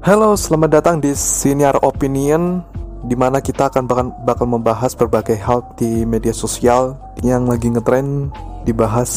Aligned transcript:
Halo, 0.00 0.32
selamat 0.32 0.80
datang 0.80 0.96
di 0.96 1.12
Senior 1.12 1.76
Opinion 1.84 2.64
di 3.04 3.12
mana 3.12 3.36
kita 3.36 3.68
akan 3.68 3.84
bakal, 3.84 4.08
bakal 4.24 4.46
membahas 4.48 4.96
berbagai 4.96 5.36
hal 5.36 5.60
di 5.76 6.08
media 6.08 6.32
sosial 6.32 6.96
yang 7.20 7.44
lagi 7.44 7.68
ngetren 7.68 8.32
dibahas 8.64 9.12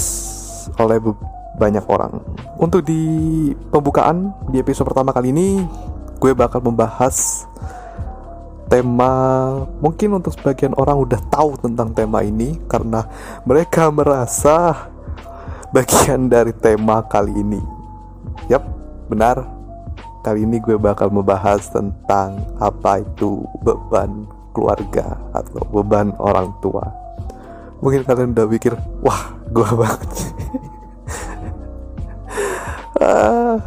oleh 0.76 1.00
banyak 1.56 1.88
orang. 1.88 2.20
Untuk 2.60 2.84
di 2.84 3.00
pembukaan 3.72 4.36
di 4.52 4.60
episode 4.60 4.92
pertama 4.92 5.16
kali 5.16 5.32
ini, 5.32 5.64
gue 6.20 6.36
bakal 6.36 6.60
membahas 6.60 7.48
tema 8.68 9.16
mungkin 9.80 10.20
untuk 10.20 10.36
sebagian 10.36 10.76
orang 10.76 11.00
udah 11.00 11.22
tahu 11.32 11.64
tentang 11.64 11.96
tema 11.96 12.28
ini 12.28 12.60
karena 12.68 13.08
mereka 13.48 13.88
merasa 13.88 14.92
bagian 15.72 16.28
dari 16.28 16.52
tema 16.52 17.08
kali 17.08 17.32
ini. 17.40 17.64
Yap, 18.52 18.68
benar 19.08 19.53
Kali 20.24 20.48
ini 20.48 20.64
gue 20.64 20.80
bakal 20.80 21.12
membahas 21.12 21.68
tentang 21.68 22.40
apa 22.56 23.04
itu 23.04 23.44
beban 23.60 24.24
keluarga 24.56 25.20
atau 25.36 25.68
beban 25.68 26.16
orang 26.16 26.48
tua. 26.64 26.88
Mungkin 27.84 28.08
kalian 28.08 28.32
udah 28.32 28.48
pikir, 28.48 28.72
wah, 29.04 29.36
gue 29.52 29.68
banget. 29.84 30.12
Ah, 33.04 33.60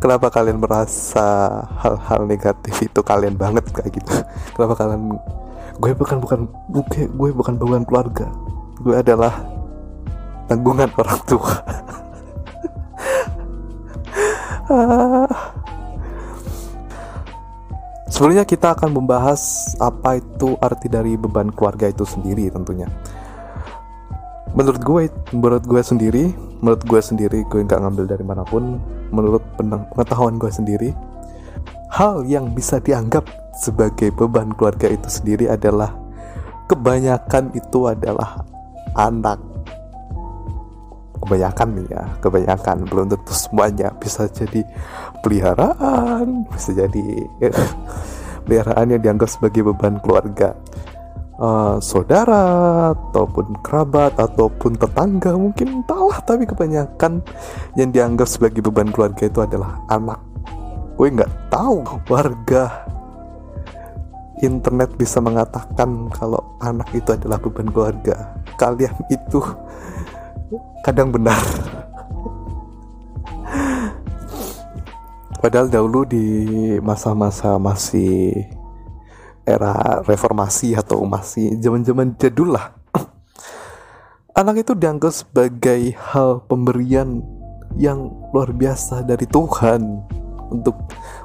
kenapa 0.00 0.32
kalian 0.32 0.56
merasa 0.56 1.60
hal-hal 1.84 2.24
negatif 2.24 2.88
itu 2.88 3.04
kalian 3.04 3.36
banget 3.36 3.68
kayak 3.76 3.92
gitu? 3.92 4.24
Kenapa 4.56 4.72
kalian 4.80 5.20
gue 5.76 5.92
bukan 5.92 6.16
bukan 6.16 6.40
gue 6.72 7.12
gue 7.12 7.30
bukan 7.36 7.60
beban 7.60 7.84
keluarga. 7.84 8.32
Gue 8.80 8.96
adalah 8.96 9.44
tanggungan 10.48 10.88
orang 10.96 11.20
tua. 11.28 11.52
Sebelumnya 18.12 18.44
kita 18.44 18.76
akan 18.76 18.92
membahas 18.92 19.72
apa 19.80 20.20
itu 20.20 20.54
arti 20.60 20.86
dari 20.86 21.16
beban 21.16 21.48
keluarga 21.48 21.88
itu 21.88 22.04
sendiri 22.04 22.52
tentunya. 22.52 22.86
Menurut 24.52 24.84
gue, 24.84 25.02
menurut 25.32 25.64
gue 25.64 25.80
sendiri, 25.80 26.24
menurut 26.60 26.84
gue 26.84 27.00
sendiri, 27.00 27.40
gue 27.48 27.64
nggak 27.64 27.80
ngambil 27.80 28.04
dari 28.04 28.20
mana 28.20 28.44
pun. 28.44 28.76
Menurut 29.08 29.40
pengetahuan 29.56 30.36
gue 30.36 30.52
sendiri, 30.52 30.92
hal 31.88 32.28
yang 32.28 32.52
bisa 32.52 32.76
dianggap 32.84 33.24
sebagai 33.56 34.12
beban 34.12 34.52
keluarga 34.56 34.92
itu 34.92 35.08
sendiri 35.08 35.48
adalah 35.48 35.96
kebanyakan 36.68 37.52
itu 37.56 37.88
adalah 37.88 38.44
anak 38.96 39.40
kebanyakan 41.32 41.68
nih 41.80 41.86
ya 41.88 42.04
kebanyakan 42.20 42.76
belum 42.84 43.06
tentu 43.08 43.32
semuanya 43.32 43.88
bisa 43.96 44.28
jadi 44.28 44.60
peliharaan 45.24 46.44
bisa 46.52 46.76
jadi 46.76 47.04
peliharaan 48.44 48.86
yang 48.92 49.02
dianggap 49.02 49.30
sebagai 49.30 49.72
beban 49.72 49.96
keluarga. 50.02 50.54
Uh, 51.42 51.80
saudara 51.82 52.92
ataupun 52.94 53.58
kerabat 53.66 54.14
ataupun 54.14 54.78
tetangga 54.78 55.34
mungkin 55.34 55.82
entahlah 55.82 56.22
tapi 56.22 56.46
kebanyakan 56.46 57.18
yang 57.74 57.90
dianggap 57.90 58.30
sebagai 58.30 58.62
beban 58.62 58.92
keluarga 58.92 59.26
itu 59.26 59.40
adalah 59.42 59.80
anak. 59.90 60.20
Gue 60.94 61.10
nggak 61.10 61.50
tahu 61.50 61.82
warga 62.06 62.86
internet 64.38 64.94
bisa 64.94 65.18
mengatakan 65.18 66.06
kalau 66.14 66.38
anak 66.62 66.86
itu 66.94 67.10
adalah 67.10 67.42
beban 67.42 67.66
keluarga. 67.74 68.38
Kalian 68.54 68.94
itu 69.10 69.42
kadang 70.84 71.12
benar. 71.12 71.38
Padahal 75.42 75.66
dahulu 75.66 76.06
di 76.06 76.26
masa-masa 76.78 77.58
masih 77.58 78.46
era 79.42 79.98
reformasi 80.06 80.78
atau 80.78 81.02
masih 81.02 81.58
zaman-zaman 81.58 82.14
jadul 82.14 82.54
lah. 82.54 82.78
Anak 84.38 84.62
itu 84.62 84.72
dianggap 84.78 85.12
sebagai 85.12 85.92
hal 85.98 86.46
pemberian 86.46 87.20
yang 87.76 88.06
luar 88.30 88.54
biasa 88.54 89.02
dari 89.02 89.26
Tuhan 89.26 89.82
untuk 90.48 90.78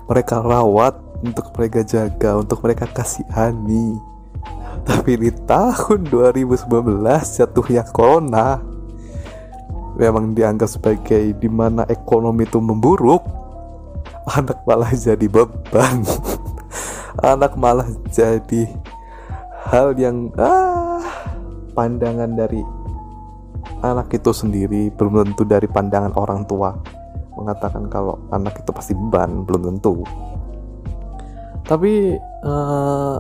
mereka 0.10 0.42
rawat, 0.42 0.98
untuk 1.22 1.54
mereka 1.56 1.86
jaga, 1.86 2.42
untuk 2.42 2.60
mereka 2.66 2.90
kasihani. 2.90 3.96
Tapi 4.88 5.20
di 5.20 5.32
tahun 5.46 6.08
2019 6.10 6.68
jatuhnya 7.38 7.84
corona 7.92 8.77
memang 9.98 10.38
dianggap 10.38 10.70
sebagai 10.70 11.34
di 11.36 11.50
mana 11.50 11.84
ekonomi 11.90 12.46
itu 12.46 12.62
memburuk 12.62 13.26
anak 14.30 14.62
malah 14.68 14.92
jadi 14.94 15.28
beban. 15.28 16.06
Anak 17.18 17.58
malah 17.58 17.90
jadi 18.14 18.70
hal 19.74 19.98
yang 19.98 20.30
ah 20.38 21.02
pandangan 21.74 22.30
dari 22.38 22.62
anak 23.82 24.14
itu 24.14 24.30
sendiri 24.30 24.94
belum 24.94 25.34
tentu 25.34 25.42
dari 25.42 25.66
pandangan 25.66 26.14
orang 26.14 26.46
tua. 26.46 26.78
Mengatakan 27.34 27.90
kalau 27.90 28.22
anak 28.30 28.62
itu 28.62 28.70
pasti 28.70 28.94
beban 28.94 29.50
belum 29.50 29.62
tentu. 29.66 30.06
Tapi 31.66 32.22
uh, 32.46 33.18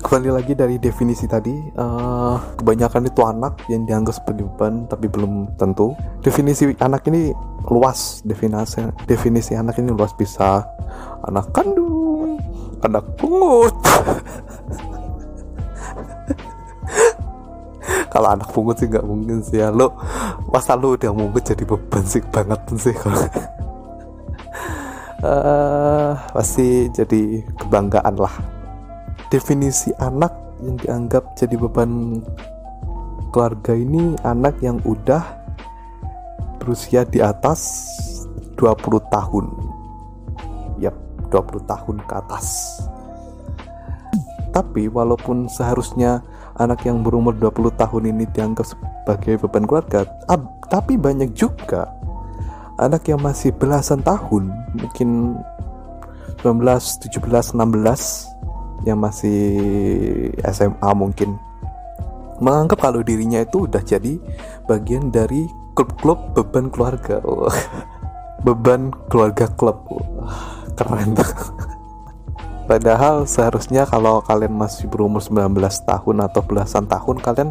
kembali 0.00 0.32
lagi 0.32 0.56
dari 0.56 0.80
definisi 0.80 1.28
tadi 1.28 1.52
uh, 1.76 2.40
kebanyakan 2.56 3.12
itu 3.12 3.20
anak 3.20 3.60
yang 3.68 3.84
dianggap 3.84 4.16
sebagai 4.16 4.48
beban 4.48 4.88
tapi 4.88 5.12
belum 5.12 5.60
tentu. 5.60 5.92
Definisi 6.24 6.72
anak 6.80 7.04
ini 7.12 7.36
luas 7.68 8.24
definisi 8.24 8.80
definisi 9.04 9.52
anak 9.52 9.76
ini 9.76 9.92
luas 9.92 10.16
bisa. 10.16 10.64
Anak 11.28 11.52
kandung 11.52 12.40
anak 12.80 13.04
pungut. 13.20 13.76
Kalau 18.12 18.28
anak 18.34 18.50
pungut 18.50 18.74
sih 18.80 18.88
nggak 18.88 19.04
mungkin 19.04 19.44
sih 19.44 19.60
ya. 19.60 19.68
Lo 19.68 20.00
masa 20.48 20.80
lo 20.80 20.96
udah 20.96 21.12
pungut 21.12 21.44
jadi 21.44 21.68
beban 21.68 22.08
sih? 22.08 22.24
Banget 22.24 22.60
sih 22.80 22.96
kalau 22.96 23.20
uh, 25.28 26.16
pasti 26.32 26.88
jadi 26.90 27.44
kebanggaan 27.60 28.16
lah 28.16 28.59
definisi 29.30 29.94
anak 30.02 30.34
yang 30.60 30.76
dianggap 30.76 31.24
jadi 31.38 31.56
beban 31.56 32.20
keluarga 33.30 33.72
ini 33.72 34.18
anak 34.26 34.58
yang 34.60 34.82
udah 34.82 35.22
berusia 36.60 37.06
di 37.06 37.22
atas 37.22 37.88
20 38.58 39.00
tahun. 39.08 39.46
Yap 40.82 40.96
20 41.32 41.64
tahun 41.64 41.96
ke 42.04 42.12
atas. 42.12 42.46
Tapi 44.50 44.90
walaupun 44.90 45.46
seharusnya 45.46 46.20
anak 46.58 46.84
yang 46.84 47.00
berumur 47.00 47.32
20 47.38 47.72
tahun 47.78 48.02
ini 48.12 48.28
dianggap 48.34 48.66
sebagai 48.66 49.40
beban 49.46 49.64
keluarga 49.64 50.04
tapi 50.70 51.00
banyak 51.00 51.32
juga 51.32 51.88
anak 52.78 53.08
yang 53.10 53.20
masih 53.20 53.50
belasan 53.56 54.04
tahun 54.04 54.52
mungkin 54.76 55.40
19, 56.44 56.62
17, 56.62 57.56
16 57.56 58.29
yang 58.84 59.00
masih 59.00 59.40
SMA 60.44 60.90
mungkin. 60.96 61.36
Menganggap 62.40 62.88
kalau 62.88 63.04
dirinya 63.04 63.44
itu 63.44 63.68
udah 63.68 63.84
jadi 63.84 64.16
bagian 64.64 65.12
dari 65.12 65.44
klub-klub 65.76 66.32
beban 66.32 66.72
keluarga. 66.72 67.20
Beban 68.46 68.88
keluarga 69.12 69.52
klub. 69.52 69.84
Keren. 70.72 71.12
Padahal 72.70 73.26
seharusnya 73.26 73.84
kalau 73.84 74.24
kalian 74.24 74.54
masih 74.56 74.88
berumur 74.88 75.20
19 75.20 75.58
tahun 75.84 76.16
atau 76.24 76.40
belasan 76.46 76.86
tahun 76.86 77.18
kalian 77.18 77.50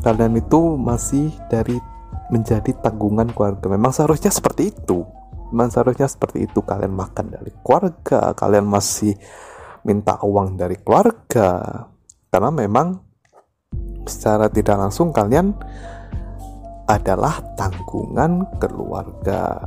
kalian 0.00 0.40
itu 0.40 0.80
masih 0.80 1.30
dari 1.52 1.76
menjadi 2.32 2.72
tanggungan 2.80 3.28
keluarga. 3.30 3.68
Memang 3.68 3.92
seharusnya 3.92 4.32
seperti 4.32 4.72
itu. 4.74 5.04
Memang 5.52 5.70
seharusnya 5.70 6.08
seperti 6.08 6.48
itu. 6.48 6.64
Kalian 6.64 6.94
makan 6.94 7.34
dari 7.34 7.52
keluarga 7.60 8.32
kalian 8.34 8.66
masih 8.66 9.14
minta 9.86 10.20
uang 10.20 10.58
dari 10.58 10.76
keluarga. 10.80 11.84
Karena 12.30 12.50
memang 12.52 12.94
secara 14.06 14.50
tidak 14.50 14.76
langsung 14.76 15.10
kalian 15.10 15.54
adalah 16.90 17.38
tanggungan 17.54 18.46
keluarga. 18.58 19.58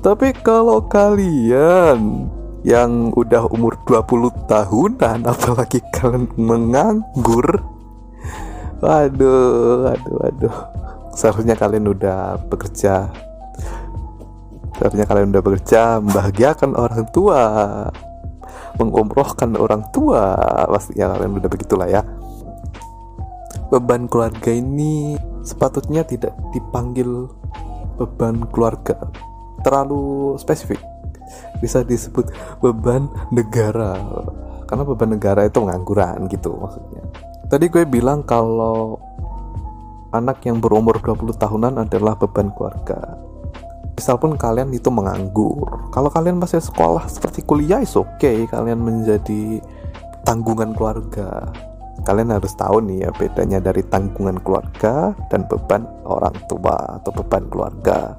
Tapi 0.00 0.34
kalau 0.40 0.84
kalian 0.88 2.28
yang 2.62 3.10
udah 3.14 3.50
umur 3.50 3.74
20 3.84 4.48
tahunan 4.48 5.18
apalagi 5.32 5.82
kalian 5.92 6.30
menganggur 6.38 7.72
Waduh, 8.82 9.86
waduh, 9.86 10.14
waduh. 10.18 10.56
Seharusnya 11.14 11.54
kalian 11.54 11.86
udah 11.86 12.34
bekerja. 12.50 13.14
Seharusnya 14.74 15.06
kalian 15.06 15.30
udah 15.30 15.42
bekerja 15.46 16.02
membahagiakan 16.02 16.74
orang 16.74 17.06
tua 17.14 17.42
mengumrohkan 18.78 19.56
orang 19.58 19.88
tua. 19.90 20.36
Pasti 20.68 20.96
ya 20.96 21.12
kalian 21.12 21.40
udah 21.40 21.50
begitulah 21.50 21.88
ya. 21.88 22.02
Beban 23.72 24.06
keluarga 24.06 24.52
ini 24.52 25.16
sepatutnya 25.42 26.04
tidak 26.04 26.36
dipanggil 26.52 27.28
beban 27.96 28.44
keluarga 28.52 28.96
terlalu 29.64 30.36
spesifik. 30.36 30.80
Bisa 31.64 31.80
disebut 31.80 32.28
beban 32.60 33.08
negara. 33.32 33.96
Karena 34.68 34.84
beban 34.84 35.16
negara 35.16 35.48
itu 35.48 35.60
pengangguran 35.60 36.28
gitu 36.28 36.56
maksudnya. 36.56 37.02
Tadi 37.48 37.68
gue 37.68 37.84
bilang 37.84 38.24
kalau 38.24 38.96
anak 40.12 40.44
yang 40.44 40.60
berumur 40.60 41.00
20 41.00 41.36
tahunan 41.36 41.80
adalah 41.80 42.16
beban 42.16 42.52
keluarga 42.52 43.31
misal 43.96 44.16
pun 44.16 44.34
kalian 44.34 44.72
itu 44.72 44.88
menganggur. 44.88 45.92
Kalau 45.92 46.08
kalian 46.08 46.40
masih 46.40 46.64
sekolah 46.64 47.06
seperti 47.06 47.44
kuliah 47.44 47.84
is 47.84 47.92
oke 47.94 48.08
okay. 48.18 48.48
kalian 48.48 48.80
menjadi 48.80 49.60
tanggungan 50.24 50.72
keluarga. 50.72 51.52
Kalian 52.02 52.34
harus 52.34 52.56
tahu 52.56 52.82
nih 52.82 53.06
ya 53.06 53.10
bedanya 53.14 53.58
dari 53.62 53.84
tanggungan 53.86 54.40
keluarga 54.42 55.14
dan 55.28 55.46
beban 55.46 55.86
orang 56.08 56.34
tua 56.48 56.98
atau 56.98 57.10
beban 57.14 57.46
keluarga. 57.52 58.16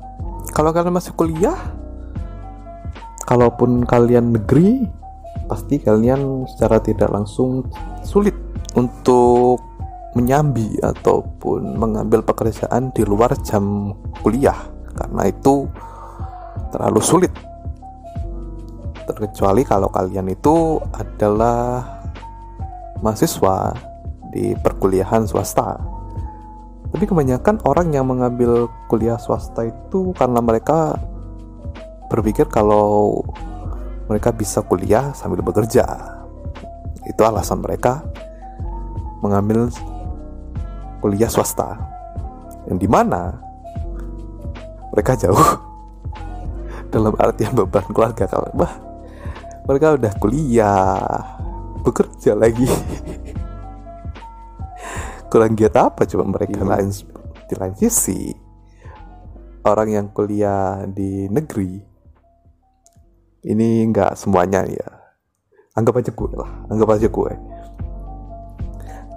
Kalau 0.54 0.70
kalian 0.70 0.94
masih 0.94 1.12
kuliah 1.18 1.58
kalaupun 3.26 3.84
kalian 3.84 4.38
negeri 4.38 4.86
pasti 5.50 5.82
kalian 5.82 6.48
secara 6.48 6.80
tidak 6.80 7.10
langsung 7.12 7.68
sulit 8.06 8.38
untuk 8.78 9.60
menyambi 10.14 10.78
ataupun 10.80 11.76
mengambil 11.76 12.22
pekerjaan 12.22 12.94
di 12.94 13.02
luar 13.02 13.34
jam 13.42 13.98
kuliah 14.22 14.73
karena 14.94 15.30
itu 15.30 15.68
terlalu 16.74 17.02
sulit. 17.02 17.34
Terkecuali 19.04 19.68
kalau 19.68 19.92
kalian 19.92 20.32
itu 20.32 20.80
adalah 20.96 21.84
mahasiswa 23.04 23.76
di 24.32 24.56
perkuliahan 24.58 25.28
swasta. 25.28 25.76
Tapi 26.94 27.04
kebanyakan 27.10 27.62
orang 27.68 27.92
yang 27.92 28.08
mengambil 28.08 28.70
kuliah 28.88 29.20
swasta 29.20 29.66
itu 29.68 30.14
karena 30.16 30.40
mereka 30.40 30.96
berpikir 32.08 32.46
kalau 32.48 33.22
mereka 34.08 34.30
bisa 34.32 34.62
kuliah 34.64 35.12
sambil 35.18 35.42
bekerja. 35.44 35.84
Itu 37.04 37.22
alasan 37.28 37.60
mereka 37.60 38.06
mengambil 39.20 39.68
kuliah 41.04 41.28
swasta. 41.28 41.76
Yang 42.72 42.88
di 42.88 42.90
mana 42.90 43.43
mereka 44.94 45.18
jauh. 45.18 45.74
Dalam 46.94 47.18
artian 47.18 47.58
beban 47.58 47.90
keluarga 47.90 48.30
kalau 48.30 48.54
bah 48.54 48.70
mereka 49.66 49.98
udah 49.98 50.14
kuliah 50.22 51.18
bekerja 51.82 52.38
lagi. 52.38 52.70
Kurang 55.34 55.58
giat 55.58 55.74
apa 55.74 56.06
coba 56.06 56.30
mereka? 56.30 56.62
Hmm. 56.62 56.70
lain 56.70 56.90
di 57.50 57.54
lain 57.58 57.74
sisi. 57.74 58.30
Orang 59.66 59.90
yang 59.90 60.14
kuliah 60.14 60.86
di 60.86 61.26
negeri 61.26 61.82
ini 63.50 63.90
nggak 63.90 64.14
semuanya 64.14 64.62
ya. 64.70 64.90
Anggap 65.74 66.06
aja 66.06 66.14
gue 66.14 66.32
lah 66.38 66.52
anggap 66.70 66.90
aja 66.94 67.08
gue. 67.10 67.32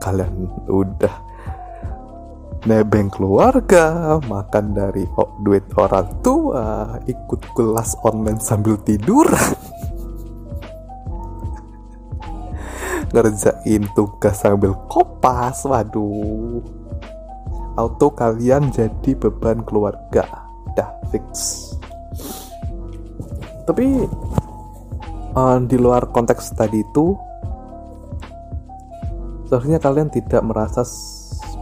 Kalian 0.01 0.33
udah 0.73 1.36
nebeng 2.67 3.07
keluarga, 3.09 4.19
makan 4.27 4.75
dari 4.75 5.07
duit 5.47 5.63
orang 5.79 6.11
tua, 6.21 6.99
ikut 7.07 7.41
kelas 7.55 7.95
online 8.03 8.43
sambil 8.43 8.75
tidur, 8.83 9.31
ngerjain 13.15 13.87
tugas 13.95 14.43
sambil 14.43 14.75
kopas, 14.91 15.63
waduh, 15.63 16.59
auto 17.79 18.11
kalian 18.11 18.75
jadi 18.75 19.15
beban 19.15 19.63
keluarga, 19.63 20.27
dah 20.75 20.91
fix. 21.15 21.63
Tapi 23.63 24.11
uh, 25.39 25.59
di 25.63 25.79
luar 25.79 26.11
konteks 26.11 26.51
tadi 26.59 26.83
itu, 26.83 27.15
seharusnya 29.47 29.79
kalian 29.79 30.11
tidak 30.11 30.43
merasa 30.43 30.83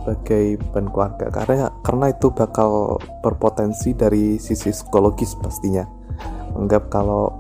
sebagai 0.05 0.61
beban 0.61 0.93
keluarga 0.93 1.33
karena 1.33 1.73
karena 1.81 2.13
itu 2.13 2.29
bakal 2.29 3.01
berpotensi 3.25 3.97
dari 3.97 4.37
sisi 4.37 4.69
psikologis 4.69 5.33
pastinya. 5.41 5.89
Anggap 6.53 6.93
kalau 6.93 7.33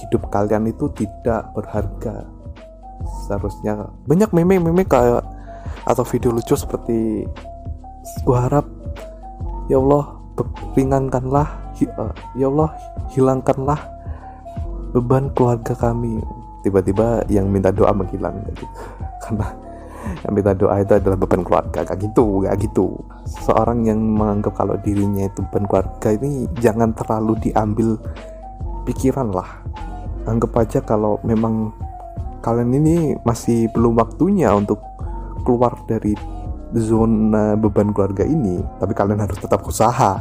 hidup 0.00 0.32
kalian 0.32 0.72
itu 0.72 0.88
tidak 0.96 1.52
berharga. 1.52 2.24
Seharusnya 3.28 3.92
banyak 4.08 4.32
meme-meme 4.32 4.88
kayak 4.88 5.20
atau 5.84 6.04
video 6.08 6.32
lucu 6.32 6.56
seperti 6.56 7.28
gua 8.24 8.48
harap 8.48 8.64
ya 9.68 9.76
Allah 9.76 10.16
ringankanlah 10.72 11.76
eh, 11.76 12.12
ya 12.40 12.48
Allah 12.48 12.72
hilangkanlah 13.12 13.80
beban 14.96 15.28
keluarga 15.36 15.76
kami. 15.76 16.24
Tiba-tiba 16.64 17.28
yang 17.28 17.52
minta 17.52 17.68
doa 17.68 17.92
menghilang 17.92 18.40
gitu. 18.48 18.64
Karena 19.28 19.59
yang 20.24 20.32
minta 20.32 20.52
doa 20.52 20.80
itu 20.80 20.92
adalah 20.96 21.16
beban 21.16 21.42
keluarga 21.44 21.80
kayak 21.84 22.00
gitu 22.00 22.44
kayak 22.44 22.58
gitu. 22.60 22.86
Seorang 23.46 23.88
yang 23.88 24.00
menganggap 24.00 24.56
kalau 24.56 24.76
dirinya 24.80 25.28
itu 25.28 25.40
beban 25.48 25.64
keluarga 25.68 26.08
ini 26.16 26.48
jangan 26.60 26.92
terlalu 26.92 27.38
diambil 27.40 27.96
pikiran 28.84 29.32
lah. 29.32 29.60
Anggap 30.28 30.52
aja 30.60 30.78
kalau 30.84 31.16
memang 31.24 31.72
kalian 32.44 32.72
ini 32.76 32.96
masih 33.24 33.68
belum 33.72 34.00
waktunya 34.00 34.52
untuk 34.52 34.80
keluar 35.44 35.76
dari 35.88 36.12
zona 36.76 37.58
beban 37.58 37.90
keluarga 37.90 38.22
ini 38.22 38.62
tapi 38.78 38.92
kalian 38.92 39.20
harus 39.20 39.38
tetap 39.40 39.64
usaha. 39.64 40.20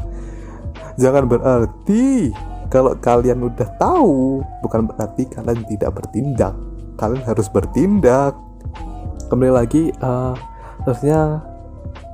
Jangan 0.99 1.27
berarti 1.27 2.31
kalau 2.69 2.93
kalian 2.99 3.49
udah 3.49 3.67
tahu 3.81 4.43
bukan 4.61 4.87
berarti 4.87 5.25
kalian 5.27 5.63
tidak 5.67 5.91
bertindak. 5.95 6.55
Kalian 6.99 7.23
harus 7.23 7.47
bertindak 7.47 8.35
kembali 9.29 9.53
lagi 9.53 9.93
uh, 10.01 10.33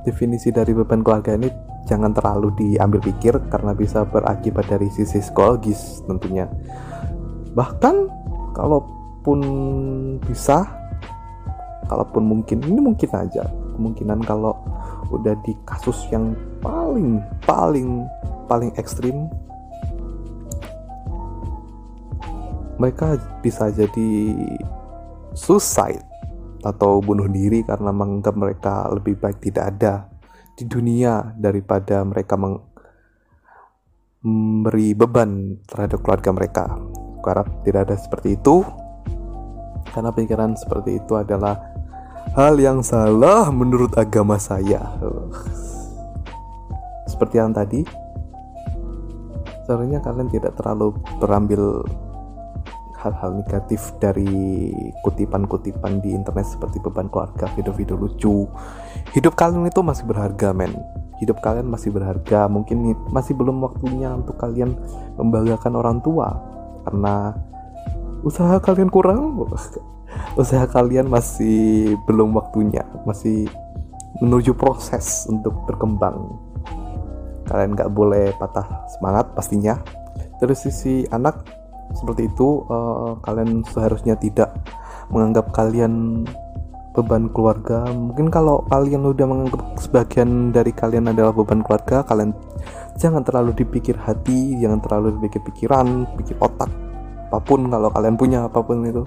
definisi 0.04 0.52
dari 0.52 0.76
beban 0.76 1.00
keluarga 1.00 1.32
ini 1.32 1.48
jangan 1.88 2.12
terlalu 2.12 2.52
diambil 2.60 3.00
pikir 3.00 3.40
karena 3.48 3.72
bisa 3.72 4.04
berakibat 4.04 4.68
dari 4.68 4.92
sisi 4.92 5.24
psikologis 5.24 6.04
tentunya. 6.04 6.44
Bahkan 7.56 7.96
kalaupun 8.52 9.40
bisa 10.28 10.68
kalaupun 11.88 12.22
mungkin 12.26 12.60
ini 12.68 12.80
mungkin 12.84 13.10
aja 13.16 13.48
kemungkinan 13.80 14.20
kalau 14.28 14.52
udah 15.08 15.32
di 15.46 15.56
kasus 15.64 15.96
yang 16.12 16.36
paling 16.60 17.22
paling 17.46 18.04
paling 18.50 18.74
ekstrim 18.74 19.30
mereka 22.76 23.14
bisa 23.38 23.70
jadi 23.70 24.34
suicide 25.38 26.02
atau 26.66 26.98
bunuh 26.98 27.30
diri 27.30 27.62
karena 27.62 27.94
menganggap 27.94 28.34
mereka 28.34 28.90
lebih 28.90 29.14
baik 29.16 29.38
tidak 29.38 29.64
ada 29.76 30.10
di 30.56 30.64
dunia 30.66 31.36
daripada 31.36 32.02
mereka 32.02 32.34
memberi 34.24 34.90
beban 34.96 35.62
terhadap 35.68 36.02
keluarga 36.02 36.30
mereka. 36.34 36.64
Harap 37.26 37.66
tidak 37.66 37.90
ada 37.90 37.98
seperti 37.98 38.38
itu 38.38 38.62
karena 39.90 40.14
pikiran 40.14 40.54
seperti 40.54 41.02
itu 41.02 41.18
adalah 41.18 41.58
hal 42.38 42.54
yang 42.54 42.86
salah 42.86 43.50
menurut 43.50 43.96
agama 43.98 44.38
saya. 44.38 44.94
Seperti 47.10 47.42
yang 47.42 47.50
tadi, 47.50 47.82
sebenarnya 49.66 49.98
kalian 50.04 50.30
tidak 50.30 50.54
terlalu 50.54 50.94
berambil 51.18 51.82
hal-hal 53.00 53.36
negatif 53.36 53.92
dari 54.00 54.72
kutipan-kutipan 55.04 56.00
di 56.00 56.16
internet 56.16 56.48
seperti 56.48 56.80
beban 56.80 57.12
keluarga, 57.12 57.48
video-video 57.52 57.96
lucu. 57.96 58.48
Hidup 59.12 59.36
kalian 59.36 59.68
itu 59.68 59.80
masih 59.84 60.04
berharga, 60.08 60.56
men. 60.56 60.72
Hidup 61.20 61.40
kalian 61.40 61.68
masih 61.68 61.92
berharga. 61.92 62.48
Mungkin 62.48 62.96
masih 63.12 63.36
belum 63.36 63.60
waktunya 63.60 64.12
untuk 64.12 64.36
kalian 64.40 64.76
membanggakan 65.16 65.72
orang 65.76 65.98
tua 66.00 66.28
karena 66.88 67.36
usaha 68.24 68.56
kalian 68.60 68.88
kurang. 68.88 69.36
usaha 70.40 70.64
kalian 70.68 71.08
masih 71.08 71.96
belum 72.08 72.32
waktunya, 72.36 72.84
masih 73.04 73.48
menuju 74.20 74.56
proses 74.56 75.28
untuk 75.28 75.52
berkembang. 75.68 76.36
Kalian 77.46 77.76
nggak 77.76 77.92
boleh 77.92 78.32
patah 78.40 78.88
semangat 78.96 79.30
pastinya. 79.36 79.78
Terus 80.36 80.68
sisi 80.68 81.08
anak 81.08 81.55
seperti 81.96 82.28
itu 82.28 82.62
uh, 82.68 83.18
kalian 83.24 83.64
seharusnya 83.66 84.14
tidak 84.20 84.52
menganggap 85.08 85.50
kalian 85.50 86.24
beban 86.96 87.28
keluarga. 87.32 87.84
Mungkin 87.92 88.32
kalau 88.32 88.64
kalian 88.72 89.04
udah 89.04 89.26
menganggap 89.28 89.60
sebagian 89.76 90.52
dari 90.52 90.72
kalian 90.72 91.12
adalah 91.12 91.32
beban 91.32 91.60
keluarga 91.60 92.04
kalian 92.04 92.32
jangan 92.96 93.20
terlalu 93.20 93.52
dipikir 93.52 93.92
hati 94.00 94.56
jangan 94.56 94.80
terlalu 94.80 95.20
dipikir 95.20 95.44
pikiran 95.44 96.08
pikir 96.16 96.40
otak 96.40 96.72
apa 97.28 97.42
pun 97.44 97.68
kalau 97.68 97.92
kalian 97.92 98.16
punya 98.16 98.48
apa 98.48 98.62
pun 98.64 98.84
itu. 98.86 99.04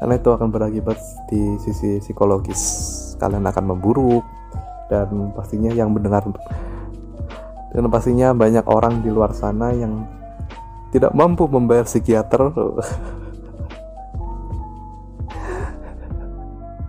Karena 0.00 0.16
itu 0.16 0.28
akan 0.32 0.48
berakibat 0.48 0.96
di 1.28 1.60
sisi 1.60 2.00
psikologis. 2.00 2.62
Kalian 3.20 3.44
akan 3.44 3.76
memburuk 3.76 4.24
dan 4.88 5.28
pastinya 5.36 5.68
yang 5.76 5.92
mendengar 5.92 6.24
dan 7.70 7.86
pastinya 7.86 8.34
banyak 8.34 8.66
orang 8.66 8.98
di 9.00 9.10
luar 9.14 9.30
sana 9.30 9.70
yang 9.70 10.02
tidak 10.90 11.14
mampu 11.14 11.46
membayar 11.46 11.86
psikiater. 11.86 12.50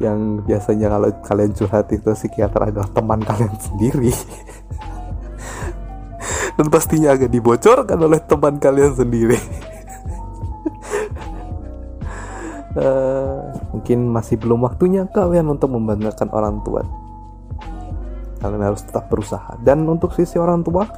Yang 0.02 0.20
biasanya 0.50 0.88
kalau 0.90 1.10
kalian 1.22 1.52
curhat 1.54 1.88
itu 1.94 2.10
psikiater 2.18 2.74
adalah 2.74 2.90
teman 2.90 3.22
kalian 3.22 3.54
sendiri. 3.62 4.10
Dan 6.58 6.68
pastinya 6.74 7.14
agak 7.14 7.30
dibocorkan 7.30 8.02
oleh 8.02 8.18
teman 8.26 8.58
kalian 8.58 8.94
sendiri. 8.98 9.38
Uh, 12.72 13.52
mungkin 13.76 14.08
masih 14.10 14.40
belum 14.40 14.64
waktunya 14.64 15.04
kalian 15.12 15.54
untuk 15.54 15.70
membanggakan 15.76 16.32
orang 16.34 16.64
tua. 16.66 16.82
Kalian 18.42 18.64
harus 18.64 18.82
tetap 18.82 19.06
berusaha. 19.06 19.60
Dan 19.62 19.86
untuk 19.86 20.18
sisi 20.18 20.42
orang 20.42 20.66
tua 20.66 20.90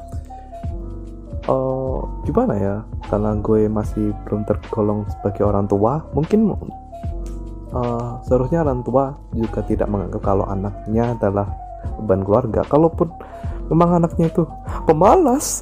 gimana 2.23 2.53
ya? 2.55 2.75
Karena 3.07 3.35
gue 3.37 3.67
masih 3.67 4.15
belum 4.25 4.47
tergolong 4.47 5.05
sebagai 5.11 5.43
orang 5.43 5.67
tua 5.67 6.03
mungkin 6.15 6.55
uh, 7.75 8.19
seharusnya 8.23 8.63
orang 8.63 8.81
tua 8.81 9.15
juga 9.35 9.59
tidak 9.67 9.87
menganggap 9.91 10.21
kalau 10.23 10.45
anaknya 10.47 11.13
adalah 11.15 11.47
beban 11.99 12.23
keluarga. 12.23 12.61
Kalaupun 12.67 13.11
memang 13.67 13.99
anaknya 14.03 14.31
itu 14.31 14.43
pemalas. 14.87 15.61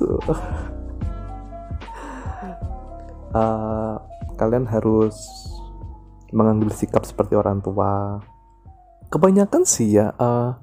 Uh, 3.34 3.98
kalian 4.40 4.66
harus 4.66 5.16
mengambil 6.34 6.74
sikap 6.74 7.06
seperti 7.06 7.38
orang 7.38 7.62
tua. 7.62 8.22
Kebanyakan 9.12 9.68
sih 9.68 10.00
ya 10.00 10.16
uh, 10.16 10.56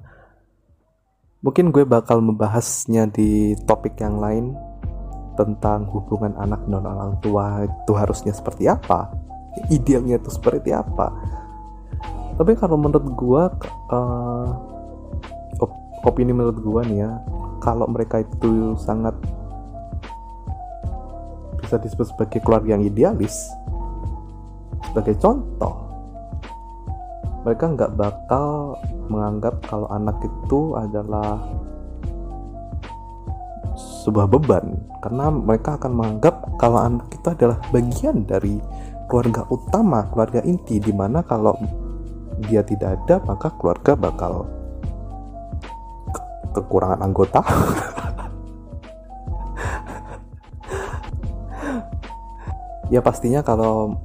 mungkin 1.39 1.71
gue 1.71 1.87
bakal 1.87 2.19
membahasnya 2.19 3.07
di 3.07 3.55
topik 3.63 3.95
yang 4.03 4.19
lain 4.19 4.57
tentang 5.39 5.87
hubungan 5.95 6.35
anak 6.35 6.59
dan 6.67 6.83
orang 6.83 7.15
tua 7.23 7.63
itu 7.63 7.91
harusnya 7.95 8.35
seperti 8.35 8.67
apa? 8.67 9.07
Idealnya 9.71 10.19
itu 10.19 10.27
seperti 10.27 10.75
apa? 10.75 11.15
Tapi 12.35 12.59
kalau 12.59 12.75
menurut 12.75 13.07
gue 13.15 13.43
uh, 13.95 14.47
opini 16.03 16.31
menurut 16.31 16.59
gue 16.59 16.81
nih 16.91 16.99
ya 17.03 17.11
kalau 17.59 17.87
mereka 17.91 18.23
itu 18.23 18.75
sangat 18.79 19.15
bisa 21.59 21.75
disebut 21.75 22.07
sebagai 22.15 22.39
keluarga 22.39 22.79
yang 22.79 22.83
idealis 22.87 23.35
sebagai 24.89 25.19
contoh 25.19 25.75
mereka 27.43 27.65
nggak 27.67 27.91
bakal 27.99 28.79
menganggap 29.11 29.59
kalau 29.67 29.87
anak 29.91 30.15
itu 30.23 30.75
adalah 30.79 31.39
sebuah 33.99 34.31
beban 34.31 34.79
karena 35.03 35.27
mereka 35.27 35.75
akan 35.75 35.91
menganggap 35.91 36.35
kalau 36.55 36.79
anak 36.79 37.11
itu 37.11 37.27
adalah 37.27 37.59
bagian 37.75 38.23
dari 38.23 38.59
keluarga 39.11 39.43
utama, 39.51 40.07
keluarga 40.13 40.39
inti 40.45 40.79
di 40.79 40.93
mana 40.95 41.19
kalau 41.25 41.57
dia 42.47 42.63
tidak 42.63 42.95
ada 43.03 43.19
maka 43.27 43.51
keluarga 43.59 43.99
bakal 43.99 44.47
ke 46.15 46.21
kekurangan 46.55 47.03
anggota. 47.03 47.43
ya 52.93 53.03
pastinya 53.03 53.43
kalau 53.43 53.99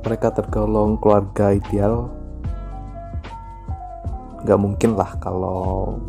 mereka 0.00 0.32
tergolong 0.32 0.96
keluarga 0.96 1.52
ideal 1.52 2.08
nggak 4.40 4.56
mungkin 4.60 4.96
lah 4.96 5.12
kalau 5.20 6.00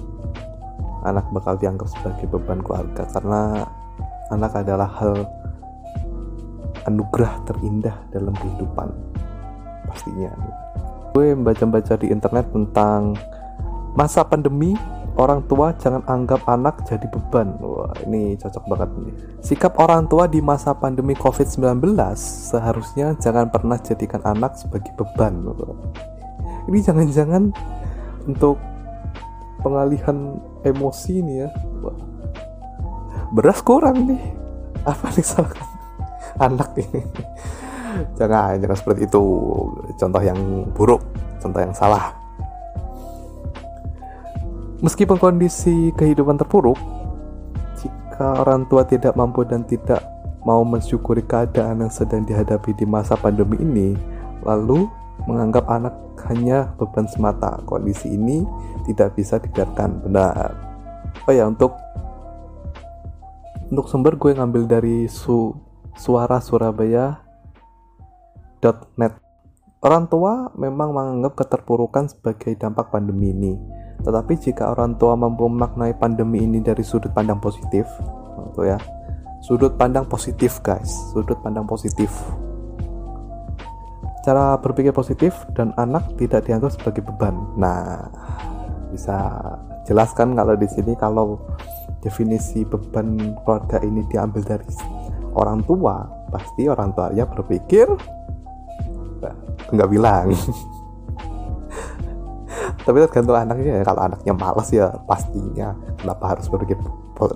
anak 1.06 1.26
bakal 1.34 1.58
dianggap 1.58 1.90
sebagai 1.90 2.30
beban 2.30 2.62
keluarga 2.62 3.04
karena 3.10 3.66
anak 4.32 4.52
adalah 4.56 4.90
hal 5.02 5.28
anugerah 6.88 7.34
terindah 7.46 7.98
dalam 8.10 8.34
kehidupan 8.38 8.90
pastinya. 9.86 10.32
Gue 11.12 11.36
membaca-baca 11.36 12.00
di 12.00 12.08
internet 12.08 12.48
tentang 12.56 13.20
masa 13.94 14.24
pandemi 14.24 14.74
orang 15.20 15.44
tua 15.46 15.76
jangan 15.76 16.02
anggap 16.08 16.42
anak 16.48 16.88
jadi 16.88 17.04
beban. 17.12 17.60
Wah 17.60 17.92
ini 18.08 18.40
cocok 18.40 18.64
banget 18.72 18.90
nih. 18.96 19.14
Sikap 19.44 19.76
orang 19.78 20.08
tua 20.08 20.26
di 20.32 20.40
masa 20.40 20.72
pandemi 20.72 21.14
covid-19 21.20 21.92
seharusnya 22.18 23.20
jangan 23.20 23.52
pernah 23.52 23.76
jadikan 23.82 24.24
anak 24.24 24.56
sebagai 24.56 24.96
beban. 24.96 25.44
Ini 26.72 26.80
jangan-jangan 26.80 27.52
untuk 28.32 28.71
pengalihan 29.62 30.38
emosi 30.66 31.22
nih 31.22 31.38
ya. 31.46 31.50
Beras 33.32 33.64
kurang 33.64 34.10
nih. 34.10 34.22
Apa 34.84 35.14
nih 35.14 35.26
salah? 35.26 35.54
Anak 36.46 36.74
ini 36.80 37.02
jangan 38.18 38.58
jangan 38.60 38.78
seperti 38.78 39.08
itu. 39.08 39.24
Contoh 39.96 40.22
yang 40.22 40.40
buruk 40.74 41.02
contoh 41.42 41.62
yang 41.62 41.74
salah. 41.74 42.14
Meskipun 44.82 45.22
kondisi 45.22 45.94
kehidupan 45.94 46.42
terpuruk 46.42 46.78
jika 47.78 48.42
orang 48.42 48.66
tua 48.66 48.82
tidak 48.82 49.14
mampu 49.14 49.46
dan 49.46 49.62
tidak 49.66 50.02
mau 50.42 50.66
mensyukuri 50.66 51.22
keadaan 51.22 51.86
yang 51.86 51.94
sedang 51.94 52.26
dihadapi 52.26 52.74
di 52.74 52.86
masa 52.90 53.14
pandemi 53.14 53.62
ini 53.62 53.94
lalu 54.42 54.90
menganggap 55.26 55.66
anak 55.70 55.94
hanya 56.30 56.74
beban 56.78 57.08
semata. 57.10 57.62
Kondisi 57.66 58.14
ini 58.14 58.46
tidak 58.88 59.18
bisa 59.18 59.38
dibiarkan. 59.42 60.06
Benar. 60.06 60.50
Oh 61.28 61.34
ya, 61.34 61.46
untuk 61.50 61.76
untuk 63.72 63.88
sumber 63.88 64.20
gue 64.20 64.36
ngambil 64.36 64.68
dari 64.68 65.08
su 65.08 65.56
suara 65.96 66.40
Surabaya.net. 66.44 67.24
Orang 69.82 70.06
tua 70.14 70.54
memang 70.54 70.94
menganggap 70.94 71.34
keterpurukan 71.42 72.06
sebagai 72.12 72.54
dampak 72.54 72.94
pandemi 72.94 73.34
ini. 73.34 73.58
Tetapi 74.02 74.34
jika 74.38 74.70
orang 74.70 74.98
tua 74.98 75.18
mampu 75.18 75.50
memaknai 75.50 75.98
pandemi 75.98 76.46
ini 76.46 76.62
dari 76.62 76.86
sudut 76.86 77.10
pandang 77.14 77.42
positif, 77.42 77.90
itu 78.54 78.62
ya. 78.66 78.78
Sudut 79.42 79.74
pandang 79.74 80.06
positif, 80.06 80.62
guys. 80.62 80.94
Sudut 81.10 81.42
pandang 81.42 81.66
positif 81.66 82.14
cara 84.22 84.58
berpikir 84.62 84.94
positif 84.94 85.34
dan 85.58 85.74
anak 85.82 86.06
tidak 86.18 86.46
dianggap 86.46 86.72
sebagai 86.78 87.02
beban. 87.02 87.34
Nah, 87.58 88.06
bisa 88.94 89.18
jelaskan 89.90 90.38
kalau 90.38 90.54
di 90.54 90.68
sini 90.70 90.94
kalau 90.94 91.42
definisi 92.06 92.62
beban 92.66 93.18
keluarga 93.42 93.82
ini 93.82 94.06
diambil 94.10 94.46
dari 94.46 94.70
orang 95.34 95.66
tua, 95.66 96.06
pasti 96.30 96.70
orang 96.70 96.94
tuanya 96.94 97.26
berpikir 97.26 97.90
nggak 99.72 99.90
bilang. 99.90 100.34
Tapi 102.86 102.98
tergantung 103.06 103.38
anaknya 103.38 103.82
ya. 103.82 103.84
Kalau 103.86 104.02
anaknya 104.02 104.34
malas 104.34 104.70
ya 104.74 104.90
pastinya 105.06 105.74
kenapa 106.02 106.34
harus 106.36 106.50
berpikir 106.50 106.78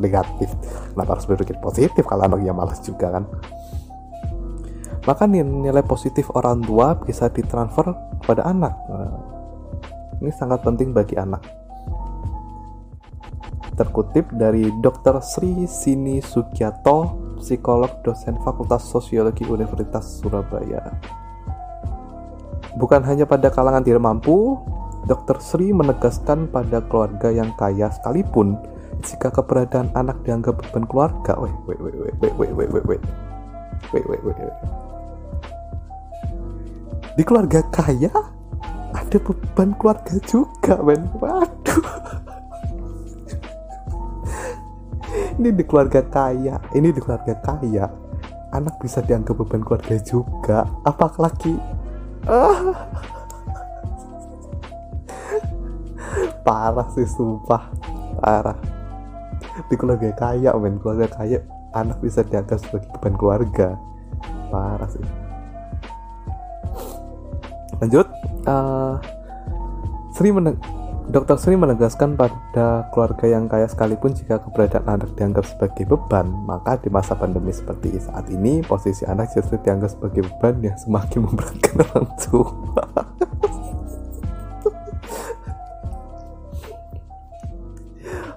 negatif, 0.02 0.50
kenapa 0.98 1.18
harus 1.18 1.30
berpikir 1.30 1.62
positif 1.62 2.02
kalau 2.10 2.26
anaknya 2.26 2.50
malas 2.50 2.82
juga 2.82 3.14
kan 3.14 3.24
maka 5.06 5.30
nilai 5.30 5.86
positif 5.86 6.28
orang 6.34 6.66
tua 6.66 6.98
bisa 6.98 7.30
ditransfer 7.30 7.94
kepada 8.26 8.50
anak. 8.50 8.74
Nah, 8.90 9.14
ini 10.20 10.34
sangat 10.34 10.66
penting 10.66 10.92
bagi 10.92 11.14
anak. 11.14 11.46
Terkutip 13.78 14.34
dari 14.34 14.72
Dr. 14.82 15.22
Sri 15.22 15.70
Sini 15.70 16.24
Sukiato, 16.24 17.22
psikolog 17.38 18.02
dosen 18.02 18.40
Fakultas 18.42 18.88
Sosiologi 18.88 19.46
Universitas 19.46 20.24
Surabaya. 20.24 20.82
Bukan 22.80 23.06
hanya 23.06 23.28
pada 23.30 23.52
kalangan 23.54 23.86
tidak 23.86 24.04
mampu, 24.04 24.58
Dr. 25.06 25.38
Sri 25.38 25.70
menegaskan 25.70 26.50
pada 26.50 26.82
keluarga 26.88 27.30
yang 27.30 27.54
kaya 27.60 27.94
sekalipun 27.94 28.58
jika 29.06 29.30
keberadaan 29.30 29.92
anak 29.94 30.18
dianggap 30.26 30.66
beban 30.66 30.88
keluarga. 30.90 31.38
Wait, 31.38 31.54
wait, 31.70 31.80
wait, 31.84 31.96
wait, 32.00 32.16
wait, 32.18 32.34
wait, 32.34 32.52
wait, 32.58 32.72
wait, 32.74 32.84
wait, 32.88 33.02
wait, 33.94 34.22
wait, 34.24 34.38
wait 34.40 34.86
di 37.16 37.24
keluarga 37.24 37.64
kaya 37.72 38.12
ada 38.92 39.18
beban 39.24 39.72
keluarga 39.80 40.16
juga 40.28 40.76
men. 40.84 41.08
Waduh. 41.16 41.88
Ini 45.40 45.50
di 45.52 45.64
keluarga 45.64 46.04
kaya 46.04 46.60
ini 46.76 46.92
di 46.92 47.00
keluarga 47.00 47.36
kaya 47.40 47.88
anak 48.52 48.76
bisa 48.84 49.04
dianggap 49.04 49.36
beban 49.36 49.64
keluarga 49.64 49.96
juga 50.00 50.64
apalagi 50.84 51.56
ah. 52.28 52.88
parah 56.44 56.88
sih 56.92 57.08
sumpah. 57.08 57.72
Parah. 58.20 58.60
Di 59.72 59.76
keluarga 59.80 60.12
kaya 60.16 60.52
men 60.60 60.80
keluarga 60.84 61.08
kaya 61.16 61.40
anak 61.72 62.00
bisa 62.04 62.28
dianggap 62.28 62.60
sebagai 62.60 62.92
beban 63.00 63.16
keluarga. 63.16 63.80
Parah 64.52 64.88
sih 64.92 65.25
lanjut 67.84 68.08
uh, 68.48 68.98
Sri 70.16 70.32
meneg. 70.32 70.56
Sri 71.38 71.60
menegaskan 71.60 72.16
pada 72.16 72.88
keluarga 72.96 73.28
yang 73.28 73.52
kaya 73.52 73.68
sekalipun 73.68 74.16
jika 74.16 74.40
keberadaan 74.40 74.88
anak 74.98 75.12
dianggap 75.20 75.44
sebagai 75.44 75.84
beban, 75.86 76.24
maka 76.48 76.80
di 76.80 76.88
masa 76.88 77.14
pandemi 77.20 77.52
seperti 77.52 78.00
saat 78.00 78.32
ini, 78.32 78.64
posisi 78.64 79.04
anak 79.04 79.30
justru 79.36 79.60
dianggap 79.60 79.92
sebagai 79.92 80.24
beban 80.24 80.64
yang 80.64 80.78
semakin 80.80 81.28
memberatkan 81.28 81.76
orang 81.92 82.10
tua. 82.16 82.86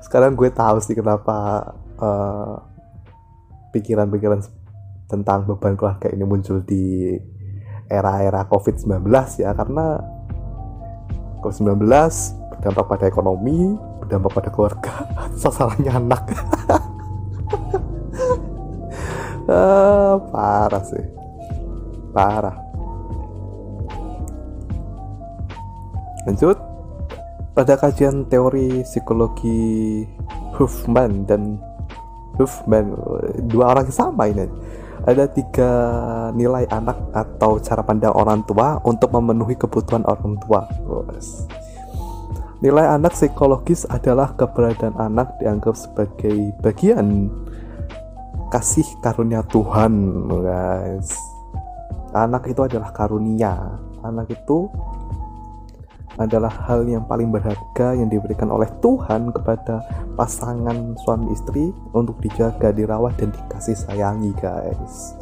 Sekarang 0.03 0.35
gue 0.35 0.51
tahu 0.51 0.77
sih 0.83 0.99
kenapa 0.99 1.63
pikiran 1.95 2.11
eh, 2.11 2.57
pikiran-pikiran 3.71 4.41
tentang 5.07 5.47
beban 5.47 5.79
keluarga 5.79 6.11
ini 6.11 6.27
muncul 6.27 6.61
di 6.67 7.17
era-era 7.89 8.45
COVID-19 8.47 9.09
ya, 9.41 9.57
karena 9.57 10.01
COVID-19 11.41 11.89
berdampak 12.55 12.85
pada 12.87 13.05
ekonomi 13.09 13.77
berdampak 14.05 14.31
pada 14.41 14.51
keluarga 14.53 14.93
sasarannya 15.43 15.93
anak. 15.93 16.25
Ah, 19.49 20.21
parah 20.29 20.85
sih. 20.85 21.01
Parah. 22.13 22.53
Lanjut. 26.29 26.61
Pada 27.57 27.81
kajian 27.81 28.29
teori 28.29 28.85
psikologi 28.85 30.05
Huffman 30.53 31.25
dan 31.25 31.57
Huffman 32.37 32.93
dua 33.49 33.73
orang 33.73 33.89
yang 33.89 33.97
sama 33.97 34.29
ini 34.29 34.47
ada 35.09 35.25
tiga 35.25 35.71
nilai 36.37 36.69
anak 36.69 37.01
atau 37.17 37.57
cara 37.57 37.81
pandang 37.81 38.13
orang 38.13 38.45
tua 38.45 38.77
untuk 38.85 39.09
memenuhi 39.17 39.57
kebutuhan 39.57 40.05
orang 40.05 40.37
tua. 40.45 40.69
Nilai 42.61 42.85
anak 42.93 43.17
psikologis 43.17 43.89
adalah 43.89 44.37
keberadaan 44.37 45.01
anak 45.01 45.41
dianggap 45.41 45.73
sebagai 45.79 46.53
bagian 46.61 47.33
kasih 48.53 48.85
karunia 49.01 49.41
Tuhan, 49.49 50.27
guys. 50.29 51.17
Anak 52.13 52.45
itu 52.53 52.61
adalah 52.61 52.93
karunia. 52.93 53.81
Anak 54.05 54.29
itu 54.29 54.69
adalah 56.19 56.51
hal 56.67 56.83
yang 56.85 57.07
paling 57.07 57.31
berharga 57.31 57.95
yang 57.95 58.11
diberikan 58.11 58.51
oleh 58.51 58.67
Tuhan 58.83 59.31
kepada 59.31 59.87
pasangan 60.19 60.99
suami 61.07 61.31
istri 61.31 61.71
untuk 61.95 62.19
dijaga, 62.19 62.75
dirawat 62.75 63.17
dan 63.23 63.31
dikasih 63.31 63.79
sayangi, 63.79 64.35
guys. 64.37 65.15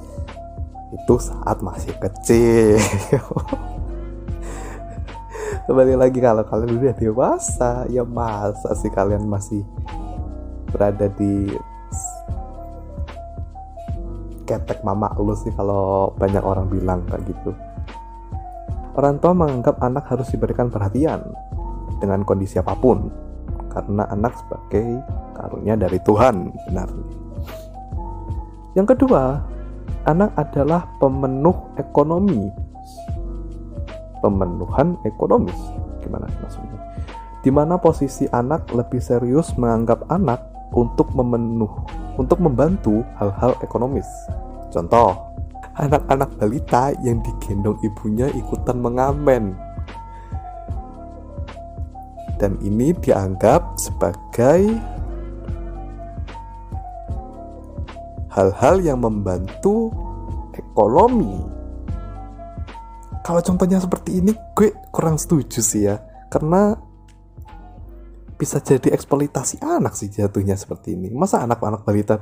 Itu 0.91 1.21
saat 1.21 1.61
masih 1.61 1.93
kecil. 2.01 2.81
kembali 5.67 5.99
lagi 5.99 6.23
kalau 6.23 6.47
kalian 6.47 6.79
udah 6.79 6.95
dewasa 6.95 7.91
ya 7.91 8.07
masa 8.07 8.71
sih 8.79 8.87
kalian 8.87 9.27
masih 9.27 9.67
berada 10.71 11.11
di 11.11 11.51
ketek 14.47 14.87
mama 14.87 15.11
lu 15.19 15.35
sih 15.35 15.51
kalau 15.59 16.15
banyak 16.15 16.39
orang 16.39 16.71
bilang 16.71 17.03
kayak 17.11 17.27
gitu 17.27 17.51
orang 18.97 19.21
tua 19.21 19.33
menganggap 19.37 19.77
anak 19.85 20.09
harus 20.09 20.33
diberikan 20.33 20.73
perhatian 20.73 21.21
dengan 22.01 22.25
kondisi 22.25 22.57
apa 22.57 22.73
pun 22.77 23.13
karena 23.73 24.09
anak 24.09 24.33
sebagai 24.41 25.05
karunia 25.37 25.77
dari 25.77 26.01
Tuhan 26.01 26.49
benar. 26.69 26.89
Yang 28.73 28.97
kedua 28.97 29.45
anak 30.09 30.33
adalah 30.41 30.89
pemenuh 30.97 31.77
ekonomi. 31.77 32.49
Pemenuhan 34.25 34.97
ekonomis 35.05 35.61
gimana 36.01 36.25
maksudnya? 36.41 36.81
Di 37.45 37.53
mana 37.53 37.77
posisi 37.79 38.25
anak 38.33 38.73
lebih 38.73 38.99
serius 38.99 39.55
menganggap 39.61 40.09
anak 40.09 40.41
untuk 40.73 41.13
memenuh 41.13 41.71
untuk 42.17 42.41
membantu 42.41 43.05
hal-hal 43.21 43.53
ekonomis. 43.61 44.09
Contoh 44.73 45.26
anak-anak 45.77 46.41
balita 46.41 46.97
yang 47.05 47.21
digendong 47.21 47.77
ibunya 47.85 48.33
ikutan 48.33 48.81
mengamen. 48.81 49.53
Dan 52.37 52.61
ini 52.61 52.93
dianggap 52.93 53.81
sebagai 53.81 54.77
hal-hal 58.33 58.77
yang 58.85 59.01
membantu 59.01 59.89
ekonomi. 60.53 61.41
Kalau 63.25 63.41
contohnya 63.41 63.81
seperti 63.81 64.21
ini 64.21 64.37
gue 64.53 64.77
kurang 64.93 65.17
setuju 65.17 65.65
sih 65.65 65.89
ya. 65.89 65.97
Karena 66.29 66.77
bisa 68.37 68.61
jadi 68.61 68.93
eksploitasi 68.93 69.65
anak 69.65 69.97
sih 69.97 70.13
jatuhnya 70.13 70.61
seperti 70.61 70.93
ini. 70.93 71.09
Masa 71.09 71.41
anak-anak 71.41 71.89
balita 71.89 72.21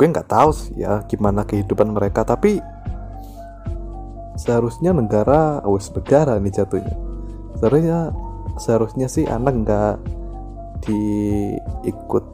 gue 0.00 0.08
nggak 0.08 0.32
tahu 0.32 0.48
sih 0.56 0.80
ya 0.80 1.04
gimana 1.04 1.44
kehidupan 1.44 1.92
mereka 1.92 2.24
tapi 2.24 2.56
seharusnya 4.40 4.96
negara 4.96 5.60
wes 5.68 5.92
negara 5.92 6.40
nih 6.40 6.56
jatuhnya. 6.56 6.96
Seharusnya 7.60 7.98
seharusnya 8.56 9.06
sih 9.12 9.28
anak 9.28 9.60
nggak 9.60 9.94
diikut 10.88 12.24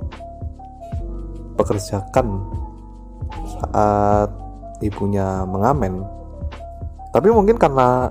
pekerjakan 1.58 2.46
saat 3.58 4.30
ibunya 4.78 5.42
mengamen. 5.42 6.06
Tapi 7.10 7.34
mungkin 7.34 7.58
karena 7.58 8.06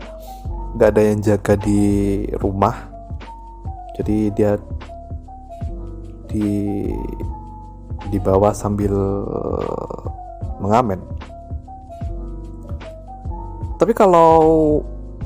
nggak 0.75 0.89
ada 0.91 1.01
yang 1.07 1.19
jaga 1.23 1.55
di 1.55 1.79
rumah 2.35 2.75
jadi 3.95 4.27
dia 4.35 4.51
di 6.27 6.51
dibawa 8.09 8.53
sambil 8.53 8.93
mengamen. 10.61 11.01
Tapi 13.75 13.91
kalau 13.91 14.81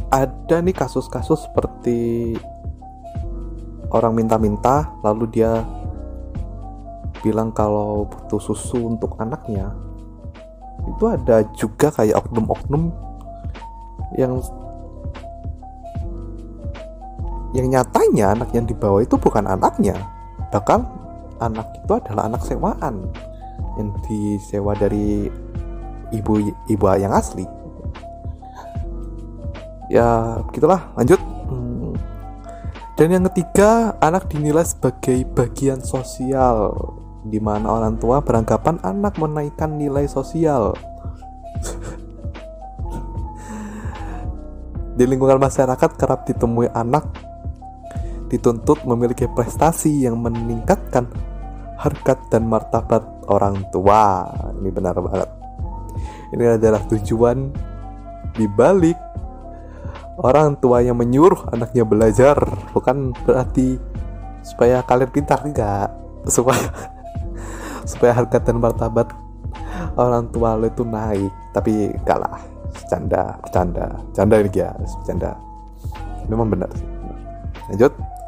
ada 0.09 0.57
nih 0.57 0.73
kasus-kasus 0.73 1.45
seperti 1.45 2.33
orang 3.93 4.17
minta-minta 4.17 4.89
lalu 5.05 5.29
dia 5.29 5.61
bilang 7.21 7.53
kalau 7.53 8.09
butuh 8.09 8.41
susu 8.41 8.89
untuk 8.89 9.13
anaknya 9.21 9.69
itu 10.87 11.03
ada 11.05 11.45
juga 11.53 11.93
kayak 11.93 12.17
oknum-oknum 12.25 12.89
yang 14.17 14.41
yang 17.53 17.67
nyatanya 17.69 18.37
anak 18.37 18.49
yang 18.53 18.65
dibawa 18.65 19.01
itu 19.01 19.17
bukan 19.17 19.45
anaknya. 19.49 19.97
Bahkan 20.53 20.98
anak 21.39 21.67
itu 21.75 21.91
adalah 21.95 22.27
anak 22.27 22.43
sewaan 22.45 23.07
yang 23.79 23.89
disewa 24.07 24.75
dari 24.75 25.31
ibu 26.11 26.33
ibu 26.67 26.85
yang 26.95 27.15
asli. 27.15 27.47
Ya 29.89 30.39
gitulah 30.53 30.93
lanjut. 30.93 31.19
Hmm. 31.49 31.97
dan 32.93 33.09
yang 33.09 33.25
ketiga 33.31 33.97
anak 34.03 34.29
dinilai 34.29 34.61
sebagai 34.61 35.23
bagian 35.33 35.81
sosial 35.81 36.75
di 37.25 37.39
mana 37.41 37.71
orang 37.71 37.97
tua 37.97 38.21
beranggapan 38.21 38.77
anak 38.83 39.17
menaikkan 39.17 39.75
nilai 39.79 40.05
sosial. 40.05 40.75
Di 44.99 45.07
lingkungan 45.07 45.39
masyarakat 45.39 45.95
kerap 45.95 46.27
ditemui 46.27 46.67
anak 46.75 47.07
dituntut 48.27 48.83
memiliki 48.83 49.25
prestasi 49.31 50.03
yang 50.05 50.19
meningkatkan 50.21 51.07
harkat 51.79 52.19
dan 52.27 52.43
martabat 52.45 53.01
orang 53.31 53.63
tua. 53.71 54.27
Ini 54.59 54.69
benar 54.69 54.99
banget. 54.99 55.29
Ini 56.35 56.59
adalah 56.59 56.83
tujuan 56.91 57.49
dibalik 58.35 58.99
orang 60.19 60.59
tua 60.59 60.83
yang 60.83 60.99
menyuruh 60.99 61.47
anaknya 61.55 61.87
belajar. 61.87 62.35
Bukan 62.75 63.15
berarti 63.23 63.79
supaya 64.43 64.83
kalian 64.83 65.09
pintar 65.09 65.39
enggak. 65.47 65.87
Supaya 66.27 66.67
supaya 67.89 68.11
harkat 68.11 68.43
dan 68.43 68.59
martabat 68.59 69.07
orang 69.95 70.27
tua 70.35 70.59
lo 70.59 70.67
itu 70.67 70.83
naik. 70.83 71.31
Tapi 71.55 71.95
enggak 71.95 72.19
lah. 72.19 72.43
Bercanda 72.75 73.39
bercanda. 73.39 73.87
Bercanda 74.11 74.35
ini 74.35 74.51
ya 74.51 74.69
bercanda. 74.75 75.31
Memang 76.27 76.47
benar. 76.51 76.69
Lanjut 77.71 78.18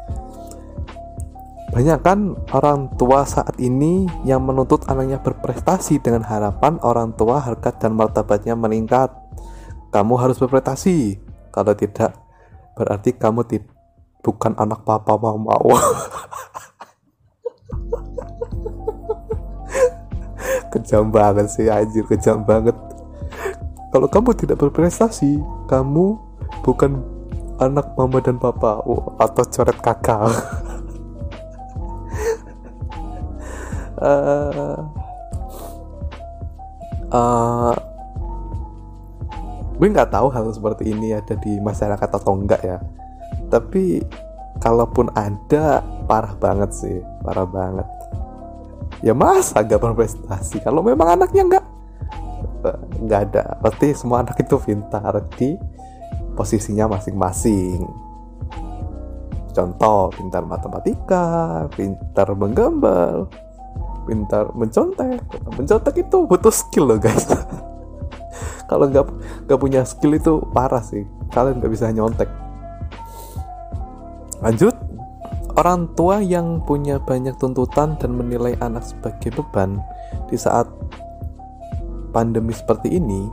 banyak 1.72 2.04
kan 2.04 2.36
orang 2.52 2.92
tua 3.00 3.24
saat 3.24 3.56
ini 3.56 4.04
yang 4.28 4.44
menuntut 4.44 4.84
anaknya 4.92 5.16
berprestasi 5.24 6.04
dengan 6.04 6.20
harapan 6.20 6.76
orang 6.84 7.16
tua 7.16 7.40
harkat 7.40 7.80
dan 7.80 7.96
martabatnya 7.96 8.52
meningkat. 8.52 9.08
Kamu 9.88 10.20
harus 10.20 10.36
berprestasi. 10.36 11.16
Kalau 11.48 11.72
tidak, 11.72 12.12
berarti 12.76 13.16
kamu 13.16 13.40
bukan 14.20 14.52
anak 14.60 14.84
papa 14.84 15.16
mama. 15.16 15.56
kejam 20.76 21.08
banget 21.08 21.48
sih 21.48 21.72
anjir, 21.72 22.04
kejam 22.04 22.44
banget. 22.44 22.76
Kalau 23.92 24.08
kamu 24.12 24.36
tidak 24.36 24.60
berprestasi, 24.60 25.40
kamu 25.72 26.20
bukan 26.60 27.00
anak 27.60 27.96
mama 27.96 28.20
dan 28.20 28.36
papa 28.36 28.80
oh, 28.84 29.16
atau 29.16 29.44
coret 29.44 29.78
kakak 29.80 30.32
uh, 34.02 34.82
gue 39.78 39.88
nggak 39.90 40.14
tahu 40.14 40.30
hal 40.30 40.46
seperti 40.54 40.94
ini 40.94 41.14
ada 41.14 41.34
di 41.38 41.58
masyarakat 41.58 42.10
atau 42.10 42.38
enggak 42.38 42.62
ya. 42.62 42.78
Tapi 43.50 44.02
kalaupun 44.62 45.10
ada 45.12 45.82
parah 46.06 46.34
banget 46.38 46.70
sih 46.74 46.98
parah 47.26 47.46
banget. 47.46 47.86
Ya 49.02 49.14
mas 49.14 49.50
agak 49.58 49.82
berprestasi? 49.82 50.62
Kalau 50.62 50.82
memang 50.86 51.18
anaknya 51.18 51.42
enggak 51.42 51.66
nggak 53.02 53.20
ada. 53.30 53.58
Berarti 53.58 53.90
semua 53.98 54.22
anak 54.22 54.38
itu 54.38 54.54
pintar 54.62 55.18
di 55.34 55.58
posisinya 56.38 56.94
masing-masing. 56.94 57.82
Contoh 59.52 60.08
pintar 60.16 60.48
matematika 60.48 61.68
pintar 61.76 62.32
menggambar 62.32 63.28
pintar 64.04 64.50
mencontek 64.54 65.22
mencontek 65.54 65.94
itu 66.02 66.16
butuh 66.26 66.54
skill 66.54 66.90
loh 66.90 66.98
guys 66.98 67.26
kalau 68.70 68.88
nggak 68.90 69.06
nggak 69.46 69.60
punya 69.60 69.82
skill 69.86 70.16
itu 70.16 70.42
parah 70.50 70.82
sih 70.82 71.06
kalian 71.30 71.62
nggak 71.62 71.72
bisa 71.72 71.90
nyontek 71.90 72.28
lanjut 74.42 74.74
orang 75.56 75.90
tua 75.92 76.18
yang 76.24 76.64
punya 76.64 76.96
banyak 76.96 77.36
tuntutan 77.36 77.94
dan 78.00 78.16
menilai 78.16 78.56
anak 78.64 78.82
sebagai 78.82 79.30
beban 79.36 79.78
di 80.32 80.36
saat 80.40 80.64
pandemi 82.12 82.52
seperti 82.52 82.92
ini, 82.92 83.26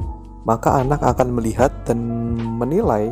maka 0.47 0.79
anak 0.79 1.03
akan 1.03 1.35
melihat 1.35 1.69
dan 1.83 1.99
menilai 2.57 3.11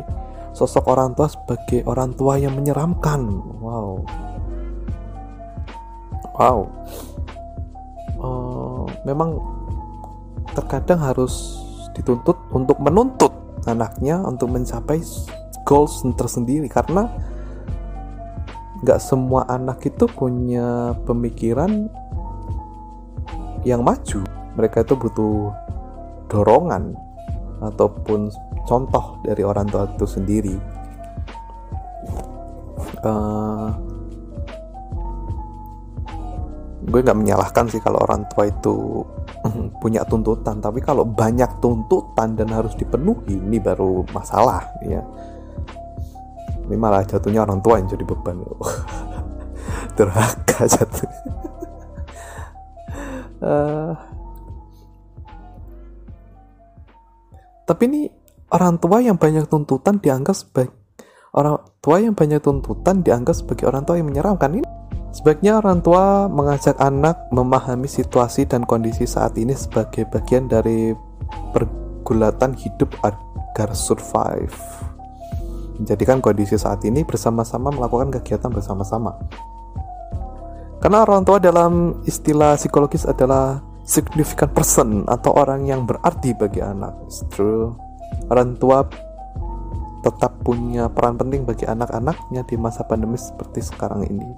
sosok 0.56 0.88
orang 0.88 1.12
tua 1.12 1.28
sebagai 1.28 1.84
orang 1.84 2.16
tua 2.16 2.40
yang 2.40 2.56
menyeramkan. 2.56 3.28
Wow. 3.60 4.02
Wow. 6.34 6.58
Memang 9.06 9.38
terkadang 10.56 10.98
harus 11.02 11.58
dituntut 11.94 12.38
untuk 12.54 12.78
menuntut 12.78 13.30
anaknya 13.66 14.22
untuk 14.22 14.50
mencapai 14.50 15.02
goals 15.66 16.00
tersendiri. 16.16 16.66
Karena 16.70 17.10
nggak 18.82 19.00
semua 19.02 19.44
anak 19.50 19.82
itu 19.86 20.06
punya 20.06 20.94
pemikiran 21.04 21.90
yang 23.66 23.82
maju. 23.82 24.22
Mereka 24.54 24.86
itu 24.86 24.94
butuh 24.94 25.54
dorongan 26.30 26.94
ataupun 27.62 28.30
contoh 28.66 29.18
dari 29.26 29.42
orang 29.42 29.66
tua 29.66 29.90
itu 29.90 30.06
sendiri. 30.06 30.56
Uh, 33.02 33.70
gue 36.78 37.00
nggak 37.02 37.18
menyalahkan 37.18 37.66
sih 37.66 37.82
kalau 37.82 37.98
orang 38.06 38.22
tua 38.30 38.46
itu 38.46 39.02
punya 39.82 40.06
tuntutan. 40.06 40.62
Tapi 40.62 40.78
kalau 40.78 41.02
banyak 41.02 41.58
tuntutan 41.58 42.38
dan 42.38 42.48
harus 42.54 42.78
dipenuhi 42.78 43.34
ini 43.34 43.58
baru 43.58 44.06
masalah 44.14 44.62
ya. 44.86 45.02
Ini 46.68 46.76
malah 46.76 47.02
jatuhnya 47.02 47.42
orang 47.42 47.58
tua 47.64 47.80
yang 47.80 47.88
jadi 47.90 48.04
beban. 48.04 48.44
Durhaka 49.98 50.62
jatuh 50.70 51.10
uh, 53.42 53.92
Tapi 57.68 57.82
ini 57.84 58.08
orang 58.48 58.80
tua 58.80 59.04
yang 59.04 59.20
banyak 59.20 59.44
tuntutan 59.50 60.00
dianggap 60.00 60.32
sebagai 60.32 60.72
orang 61.36 61.60
tua 61.84 62.00
yang 62.00 62.16
banyak 62.16 62.40
tuntutan 62.40 63.04
dianggap 63.04 63.36
sebagai 63.36 63.68
orang 63.68 63.84
tua 63.84 64.00
yang 64.00 64.08
menyeramkan. 64.08 64.62
Ini. 64.62 64.77
Sebaiknya 65.08 65.56
orang 65.56 65.80
tua 65.80 66.28
mengajak 66.28 66.76
anak 66.76 67.16
memahami 67.32 67.88
situasi 67.88 68.44
dan 68.44 68.68
kondisi 68.68 69.08
saat 69.08 69.34
ini 69.40 69.56
sebagai 69.56 70.04
bagian 70.12 70.52
dari 70.52 70.92
pergulatan 71.56 72.52
hidup 72.52 72.92
agar 73.00 73.72
survive. 73.72 74.52
Menjadikan 75.80 76.20
kondisi 76.20 76.60
saat 76.60 76.84
ini 76.84 77.08
bersama-sama 77.08 77.72
melakukan 77.72 78.12
kegiatan 78.20 78.52
bersama-sama. 78.52 79.16
Karena 80.78 81.02
orang 81.02 81.24
tua 81.26 81.40
dalam 81.40 82.04
istilah 82.06 82.54
psikologis 82.54 83.08
adalah 83.08 83.64
significant 83.88 84.52
person 84.52 85.08
atau 85.08 85.32
orang 85.34 85.64
yang 85.64 85.88
berarti 85.88 86.36
bagi 86.36 86.60
anak. 86.60 86.94
It's 87.08 87.24
true. 87.32 87.72
Orang 88.28 88.60
tua 88.60 88.84
tetap 90.04 90.38
punya 90.46 90.86
peran 90.92 91.18
penting 91.18 91.42
bagi 91.42 91.66
anak-anaknya 91.66 92.46
di 92.46 92.54
masa 92.54 92.86
pandemi 92.86 93.18
seperti 93.18 93.64
sekarang 93.64 94.06
ini. 94.06 94.28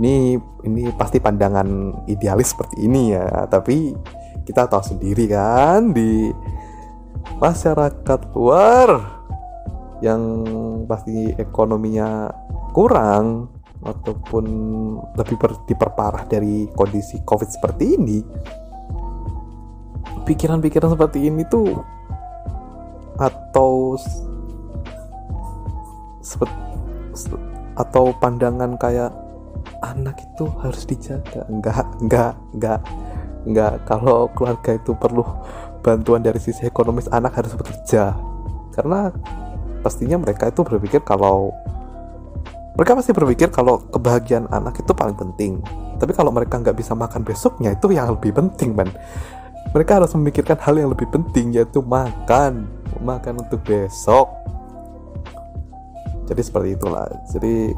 Ini 0.00 0.40
ini 0.64 0.82
pasti 0.96 1.20
pandangan 1.20 1.68
idealis 2.08 2.56
seperti 2.56 2.88
ini 2.88 3.12
ya, 3.12 3.44
tapi 3.50 3.92
kita 4.48 4.66
tahu 4.66 4.82
sendiri 4.82 5.28
kan 5.28 5.92
di 5.92 6.32
masyarakat 7.38 8.20
luar 8.34 8.88
yang 10.02 10.22
pasti 10.90 11.30
ekonominya 11.38 12.26
kurang 12.74 13.46
ataupun 13.82 14.44
lebih 15.18 15.36
ber, 15.38 15.58
diperparah 15.66 16.26
dari 16.26 16.70
kondisi 16.74 17.22
covid 17.26 17.50
seperti 17.50 17.98
ini 17.98 18.18
pikiran-pikiran 20.22 20.94
seperti 20.94 21.26
ini 21.26 21.42
tuh 21.50 21.82
atau 23.18 23.98
atau 27.74 28.04
pandangan 28.22 28.78
kayak 28.78 29.10
anak 29.82 30.20
itu 30.22 30.44
harus 30.60 30.82
dijaga. 30.84 31.46
Enggak 31.48 31.86
enggak 32.02 32.34
enggak 32.54 32.80
enggak. 33.48 33.74
Kalau 33.88 34.30
keluarga 34.34 34.70
itu 34.76 34.92
perlu 34.96 35.24
bantuan 35.82 36.22
dari 36.22 36.38
sisi 36.38 36.62
ekonomis 36.66 37.10
anak 37.10 37.38
harus 37.38 37.52
bekerja. 37.58 38.14
Karena 38.72 39.10
pastinya 39.82 40.22
mereka 40.22 40.48
itu 40.48 40.62
berpikir 40.62 41.02
kalau 41.02 41.50
mereka 42.72 42.96
pasti 42.96 43.12
berpikir 43.12 43.52
kalau 43.52 43.84
kebahagiaan 43.92 44.48
anak 44.48 44.80
itu 44.80 44.92
paling 44.94 45.18
penting. 45.18 45.60
Tapi 45.98 46.12
kalau 46.16 46.32
mereka 46.34 46.58
nggak 46.58 46.78
bisa 46.78 46.96
makan 46.96 47.22
besoknya 47.22 47.76
itu 47.76 47.92
yang 47.92 48.10
lebih 48.16 48.34
penting 48.34 48.74
man 48.74 48.90
mereka 49.72 50.02
harus 50.02 50.12
memikirkan 50.12 50.60
hal 50.60 50.76
yang 50.76 50.92
lebih 50.92 51.08
penting 51.08 51.56
yaitu 51.56 51.80
makan. 51.80 52.68
Makan 53.00 53.40
untuk 53.40 53.64
besok. 53.64 54.28
Jadi 56.28 56.42
seperti 56.44 56.68
itulah. 56.76 57.08
Jadi 57.32 57.72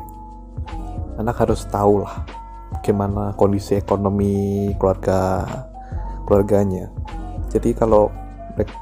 anak 1.20 1.44
harus 1.44 1.66
tahu 1.70 2.02
lah 2.02 2.24
bagaimana 2.78 3.34
kondisi 3.38 3.78
ekonomi 3.78 4.72
keluarga 4.78 5.46
keluarganya 6.26 6.90
jadi 7.50 7.74
kalau 7.76 8.10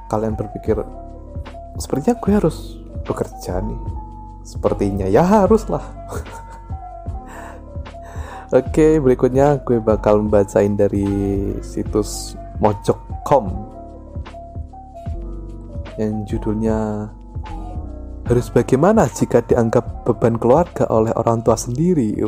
kalian 0.08 0.36
berpikir 0.36 0.80
sepertinya 1.80 2.16
gue 2.20 2.32
harus 2.32 2.76
bekerja 3.02 3.58
nih 3.64 4.02
Sepertinya 4.42 5.06
ya 5.06 5.22
haruslah. 5.22 5.82
Oke, 8.58 9.00
berikutnya 9.00 9.64
gue 9.64 9.80
bakal 9.80 10.20
membacain 10.20 10.76
dari 10.76 11.08
situs 11.64 12.36
mojok.com 12.60 13.48
yang 15.96 16.28
judulnya 16.28 17.08
harus 18.28 18.48
bagaimana 18.50 19.08
jika 19.10 19.42
dianggap 19.42 20.06
beban 20.06 20.38
keluarga 20.38 20.86
oleh 20.90 21.10
orang 21.14 21.42
tua 21.42 21.58
sendiri. 21.58 22.16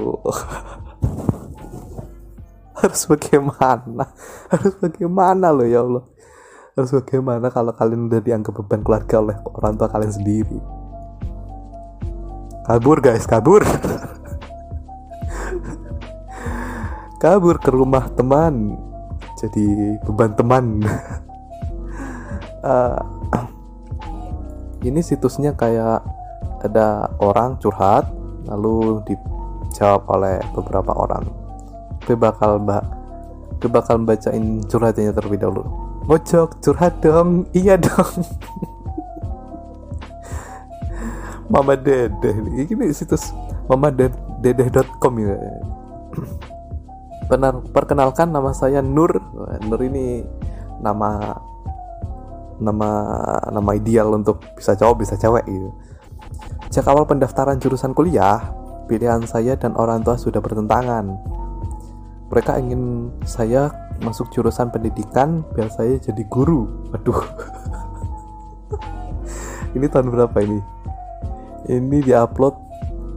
harus 2.81 3.03
bagaimana? 3.07 4.11
Harus 4.51 4.75
bagaimana 4.79 5.55
loh 5.55 5.67
ya 5.67 5.83
Allah? 5.83 6.05
Harus 6.75 6.91
bagaimana 6.91 7.51
kalau 7.55 7.71
kalian 7.75 8.11
udah 8.11 8.21
dianggap 8.21 8.55
beban 8.59 8.83
keluarga 8.83 9.23
oleh 9.23 9.37
orang 9.55 9.79
tua 9.79 9.89
kalian 9.89 10.15
sendiri? 10.15 10.59
kabur 12.65 12.97
guys 13.05 13.29
kabur 13.29 13.61
kabur 17.23 17.61
ke 17.61 17.69
rumah 17.69 18.09
teman 18.17 18.73
jadi 19.37 20.01
beban 20.09 20.33
teman 20.33 20.81
uh, 22.65 22.97
ini 24.85 25.01
situsnya 25.01 25.57
kayak 25.57 26.05
ada 26.65 27.13
orang 27.21 27.61
curhat 27.61 28.09
lalu 28.49 29.01
dijawab 29.09 30.05
oleh 30.09 30.41
beberapa 30.53 30.93
orang. 30.93 31.25
Gue 32.05 32.17
bakal 32.17 32.61
mbak 32.61 32.85
gue 33.61 33.71
bakal 33.73 33.97
bacain 34.05 34.61
curhatnya 34.69 35.13
terlebih 35.13 35.41
dahulu. 35.41 35.65
Mojok 36.05 36.61
curhat 36.61 37.01
dong. 37.01 37.49
Iya 37.57 37.81
dong. 37.81 38.13
Mama 41.53 41.77
Dedeh 41.77 42.37
ini 42.57 42.89
situs 42.93 43.33
mama 43.69 43.93
dedeh.com 43.93 45.15
ya. 45.21 45.37
Benar, 47.31 47.65
perkenalkan 47.73 48.33
nama 48.33 48.53
saya 48.53 48.85
Nur. 48.85 49.17
Nur 49.65 49.81
ini 49.81 50.25
nama 50.81 51.37
nama 52.65 52.89
nama 53.53 53.71
ideal 53.77 54.17
untuk 54.17 54.41
bisa 54.57 54.73
cowok 54.73 55.05
bisa 55.05 55.21
cewek 55.21 55.45
gitu 55.45 55.69
Sejak 56.75 56.91
awal 56.91 57.07
pendaftaran 57.07 57.63
jurusan 57.63 57.95
kuliah, 57.95 58.51
pilihan 58.91 59.23
saya 59.31 59.55
dan 59.55 59.79
orang 59.79 60.03
tua 60.03 60.19
sudah 60.19 60.43
bertentangan. 60.43 61.07
Mereka 62.35 62.59
ingin 62.59 63.15
saya 63.23 63.71
masuk 64.03 64.35
jurusan 64.35 64.75
pendidikan 64.75 65.47
biar 65.55 65.71
saya 65.71 66.03
jadi 66.03 66.27
guru. 66.27 66.91
Aduh. 66.91 67.15
ini 69.79 69.87
tahun 69.87 70.11
berapa 70.11 70.35
ini? 70.43 70.59
Ini 71.71 72.11
diupload 72.11 72.59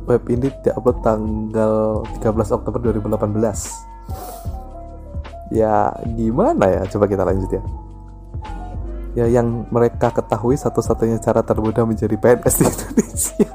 web 0.06 0.22
ini 0.30 0.54
diupload 0.62 1.02
tanggal 1.02 2.06
13 2.22 2.62
Oktober 2.62 2.94
2018. 2.94 5.50
Ya, 5.50 5.98
gimana 6.14 6.70
ya? 6.70 6.86
Coba 6.86 7.10
kita 7.10 7.26
lanjut 7.26 7.58
ya 7.58 7.87
ya 9.14 9.26
yang 9.30 9.70
mereka 9.72 10.12
ketahui 10.12 10.58
satu-satunya 10.58 11.22
cara 11.22 11.46
termudah 11.46 11.86
menjadi 11.86 12.16
PNS 12.18 12.56
di 12.60 12.66
Indonesia. 12.68 13.50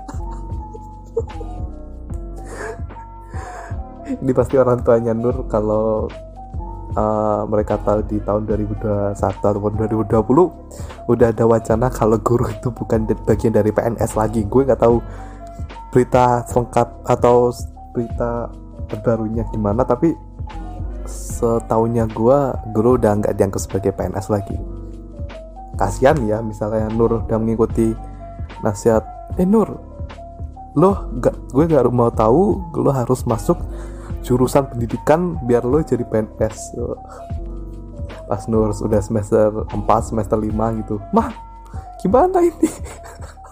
Ini 4.13 4.33
pasti 4.37 4.55
orang 4.61 4.85
tuanya 4.85 5.17
Nur 5.17 5.49
kalau 5.49 6.07
uh, 6.95 7.43
mereka 7.49 7.81
tahu 7.81 8.05
di 8.05 8.21
tahun 8.21 8.45
2021 8.45 9.17
ataupun 9.19 9.73
2020 9.79 11.11
udah 11.11 11.29
ada 11.33 11.45
wacana 11.49 11.89
kalau 11.89 12.21
guru 12.21 12.47
itu 12.53 12.69
bukan 12.71 13.09
bagian 13.25 13.57
dari 13.57 13.73
PNS 13.73 14.15
lagi. 14.15 14.45
Gue 14.47 14.69
nggak 14.69 14.81
tahu 14.81 15.01
berita 15.93 16.45
lengkap 16.49 16.89
atau 17.05 17.53
berita 17.93 18.49
terbarunya 18.89 19.45
gimana 19.53 19.85
tapi 19.85 20.17
setahunya 21.05 22.09
gue 22.09 22.39
guru 22.73 22.97
udah 22.97 23.13
nggak 23.21 23.35
dianggap 23.37 23.61
sebagai 23.61 23.93
PNS 23.93 24.27
lagi 24.33 24.57
kasihan 25.83 26.15
ya 26.23 26.39
misalnya 26.39 26.87
Nur 26.95 27.27
udah 27.27 27.39
mengikuti 27.43 27.91
nasihat. 28.63 29.03
Eh 29.35 29.43
Nur 29.43 29.83
lo 30.79 31.11
gak 31.21 31.37
gue 31.53 31.69
gak 31.69 31.85
mau 31.93 32.09
tahu 32.09 32.63
lo 32.79 32.91
harus 32.95 33.27
masuk 33.29 33.61
jurusan 34.25 34.73
pendidikan 34.73 35.37
biar 35.45 35.69
lo 35.69 35.83
jadi 35.85 36.01
PNS 36.07 36.79
pas 38.31 38.49
Nur 38.49 38.73
sudah 38.73 39.03
semester 39.03 39.67
4 39.69 40.09
semester 40.09 40.39
5 40.39 40.81
gitu. 40.81 40.97
Mah 41.11 41.35
gimana 42.01 42.41
ini? 42.41 42.71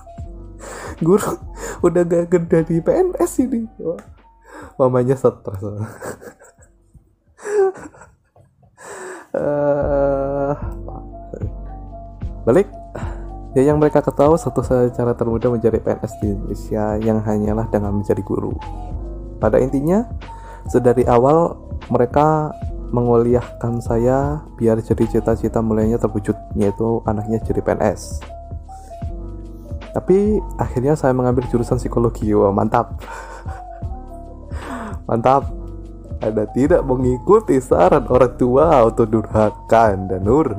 Guru 1.04 1.36
udah 1.82 2.02
gak 2.06 2.30
gede 2.30 2.58
di 2.64 2.76
PNS 2.80 3.32
ini. 3.44 3.66
Mamanya 4.78 5.16
stres. 5.18 5.60
Uh, 9.30 10.56
Balik, 12.40 12.72
ya 13.52 13.68
yang 13.68 13.76
mereka 13.76 14.00
ketahui 14.00 14.40
satu 14.40 14.64
cara 14.64 15.12
termudah 15.12 15.52
menjadi 15.52 15.76
PNS 15.76 16.12
di 16.24 16.26
Indonesia 16.32 16.84
yang 17.04 17.20
hanyalah 17.20 17.68
dengan 17.68 18.00
menjadi 18.00 18.24
guru. 18.24 18.56
Pada 19.36 19.60
intinya, 19.60 20.08
sedari 20.64 21.04
awal 21.04 21.56
mereka 21.92 22.56
menguliahkan 22.90 23.78
saya 23.84 24.42
biar 24.58 24.82
jadi 24.82 25.06
cita-cita 25.06 25.62
mulainya 25.62 26.00
terwujud 26.00 26.34
yaitu 26.58 27.04
anaknya 27.06 27.38
jadi 27.44 27.60
PNS. 27.62 28.18
Tapi 29.90 30.38
akhirnya 30.58 30.94
saya 30.94 31.10
mengambil 31.10 31.46
jurusan 31.50 31.78
psikologi. 31.78 32.30
Wah, 32.30 32.54
mantap. 32.54 32.98
mantap. 35.10 35.50
Ada 36.20 36.44
tidak 36.52 36.84
mengikuti 36.84 37.56
saran 37.64 38.04
orang 38.06 38.36
tua 38.36 38.84
atau 38.84 39.08
durhakan 39.08 40.04
dan 40.04 40.20
nur 40.20 40.52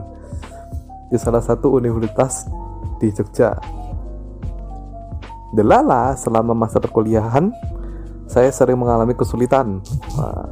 di 1.12 1.20
salah 1.20 1.44
satu 1.44 1.76
universitas 1.76 2.48
di 2.98 3.12
Jogja. 3.12 3.60
Delala 5.52 6.16
selama 6.16 6.56
masa 6.56 6.80
perkuliahan 6.80 7.52
saya 8.32 8.48
sering 8.56 8.80
mengalami 8.80 9.12
kesulitan. 9.12 9.84
Wah, 10.16 10.48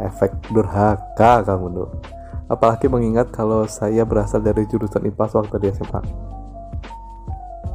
efek 0.00 0.32
durhaka 0.48 1.44
kamu 1.44 1.84
tuh. 1.84 1.90
Apalagi 2.48 2.88
mengingat 2.88 3.28
kalau 3.28 3.68
saya 3.68 4.08
berasal 4.08 4.40
dari 4.40 4.64
jurusan 4.64 5.04
IPA 5.04 5.44
waktu 5.44 5.56
di 5.60 5.68
SMA. 5.76 6.00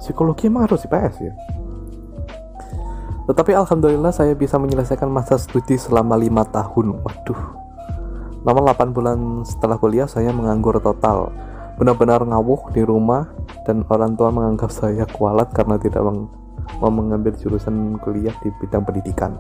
Psikologi 0.02 0.50
emang 0.50 0.66
harus 0.66 0.86
IPS 0.86 1.16
ya? 1.22 1.34
Tetapi 3.30 3.52
alhamdulillah 3.54 4.14
saya 4.16 4.34
bisa 4.34 4.56
menyelesaikan 4.58 5.10
masa 5.10 5.38
studi 5.38 5.78
selama 5.78 6.18
lima 6.18 6.42
tahun. 6.48 6.98
Waduh. 7.02 7.42
Namun 8.48 8.64
8 8.64 8.96
bulan 8.96 9.20
setelah 9.44 9.76
kuliah 9.76 10.08
saya 10.08 10.32
menganggur 10.32 10.80
total 10.80 11.36
benar-benar 11.78 12.26
ngawuh 12.26 12.74
di 12.74 12.82
rumah 12.82 13.30
dan 13.64 13.86
orang 13.88 14.18
tua 14.18 14.34
menganggap 14.34 14.74
saya 14.74 15.06
kualat 15.06 15.54
karena 15.54 15.78
tidak 15.78 16.02
meng 16.02 16.28
mau 16.84 16.92
mengambil 16.92 17.32
jurusan 17.38 17.96
kuliah 18.04 18.34
di 18.44 18.52
bidang 18.60 18.84
pendidikan. 18.84 19.38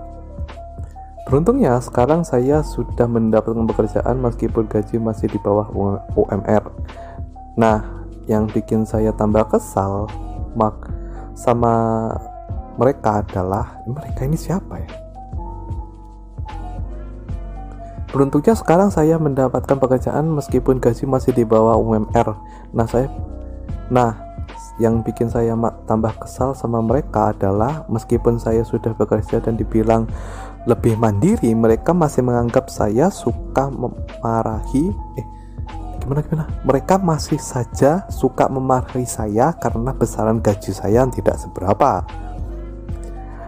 Beruntungnya 1.27 1.75
sekarang 1.83 2.23
saya 2.23 2.63
sudah 2.63 3.03
mendapatkan 3.03 3.67
pekerjaan 3.67 4.23
meskipun 4.23 4.63
gaji 4.71 4.95
masih 4.95 5.27
di 5.27 5.35
bawah 5.43 5.67
UMR. 6.15 6.63
Nah, 7.59 7.83
yang 8.31 8.47
bikin 8.47 8.87
saya 8.87 9.11
tambah 9.11 9.43
kesal 9.51 10.07
mak 10.55 10.87
sama 11.35 12.07
mereka 12.79 13.25
adalah 13.27 13.83
mereka 13.83 14.23
ini 14.23 14.39
siapa 14.39 14.79
ya? 14.79 15.06
Beruntungnya 18.07 18.55
sekarang 18.55 18.89
saya 18.89 19.19
mendapatkan 19.19 19.77
pekerjaan 19.77 20.31
meskipun 20.31 20.79
gaji 20.79 21.03
masih 21.03 21.35
di 21.35 21.43
bawah 21.43 21.75
UMR. 21.75 22.33
Nah, 22.71 22.87
saya 22.87 23.11
Nah, 23.87 24.19
yang 24.77 24.99
bikin 24.99 25.31
saya 25.31 25.55
tambah 25.87 26.13
kesal 26.19 26.51
sama 26.53 26.83
mereka 26.83 27.31
adalah 27.31 27.87
meskipun 27.87 28.37
saya 28.37 28.61
sudah 28.67 28.91
bekerja 28.93 29.39
dan 29.39 29.55
dibilang 29.55 30.05
lebih 30.67 30.99
mandiri, 30.99 31.55
mereka 31.55 31.95
masih 31.95 32.27
menganggap 32.27 32.67
saya 32.67 33.07
suka 33.07 33.71
memarahi 33.71 34.91
eh 35.15 35.27
gimana 36.03 36.23
gimana? 36.23 36.45
Mereka 36.63 36.99
masih 37.03 37.39
saja 37.39 38.07
suka 38.11 38.47
memarahi 38.47 39.03
saya 39.03 39.55
karena 39.55 39.91
besaran 39.95 40.43
gaji 40.43 40.71
saya 40.71 41.07
tidak 41.07 41.39
seberapa. 41.39 42.03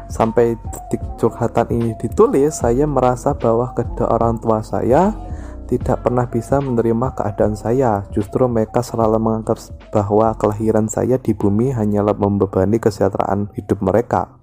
Sampai 0.09 0.57
detik 0.57 1.05
curhatan 1.21 1.69
ini 1.69 1.93
ditulis, 2.01 2.65
saya 2.65 2.89
merasa 2.89 3.37
bahwa 3.37 3.77
kedua 3.77 4.09
orang 4.09 4.41
tua 4.41 4.65
saya 4.65 5.13
tidak 5.69 6.01
pernah 6.01 6.25
bisa 6.25 6.57
menerima 6.57 7.13
keadaan 7.13 7.53
saya. 7.53 8.09
Justru 8.09 8.49
mereka 8.49 8.81
selalu 8.81 9.21
menganggap 9.21 9.61
bahwa 9.93 10.33
kelahiran 10.33 10.89
saya 10.89 11.21
di 11.21 11.37
bumi 11.37 11.69
hanyalah 11.69 12.17
membebani 12.17 12.81
kesejahteraan 12.81 13.53
hidup 13.53 13.85
mereka. 13.85 14.33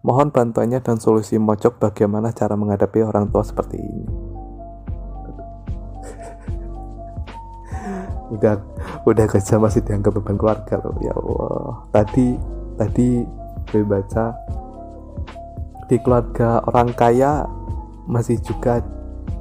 Mohon 0.00 0.32
bantuannya 0.32 0.80
dan 0.80 0.96
solusi 0.98 1.36
mojok 1.36 1.76
bagaimana 1.76 2.32
cara 2.32 2.56
menghadapi 2.56 3.04
orang 3.04 3.28
tua 3.28 3.44
seperti 3.44 3.76
ini. 3.76 4.08
udah 8.34 8.56
udah 9.04 9.26
kerja 9.28 9.60
masih 9.60 9.84
dianggap 9.84 10.16
beban 10.16 10.40
keluarga 10.40 10.80
loh 10.80 10.96
ya 11.04 11.12
Allah 11.12 11.84
tadi 11.92 12.40
tadi 12.80 13.08
gue 13.72 13.82
baca. 13.82 14.36
Di 15.88 15.96
keluarga 16.04 16.60
orang 16.68 16.92
kaya 16.92 17.48
masih 18.04 18.36
juga 18.44 18.84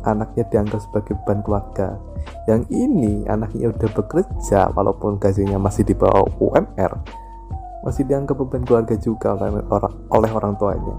anaknya 0.08 0.48
dianggap 0.48 0.80
sebagai 0.80 1.20
beban 1.22 1.44
keluarga. 1.44 2.00
Yang 2.48 2.72
ini 2.72 3.28
anaknya 3.28 3.70
udah 3.70 3.90
bekerja 3.92 4.72
walaupun 4.74 5.20
gajinya 5.20 5.60
masih 5.60 5.84
di 5.84 5.94
bawah 5.94 6.26
UMR 6.40 6.96
masih 7.82 8.06
dianggap 8.06 8.38
beban 8.38 8.62
keluarga 8.62 8.94
juga 8.94 9.34
oleh 9.34 9.58
orang, 9.74 9.96
oleh 10.14 10.32
orang 10.32 10.54
tuanya. 10.62 10.96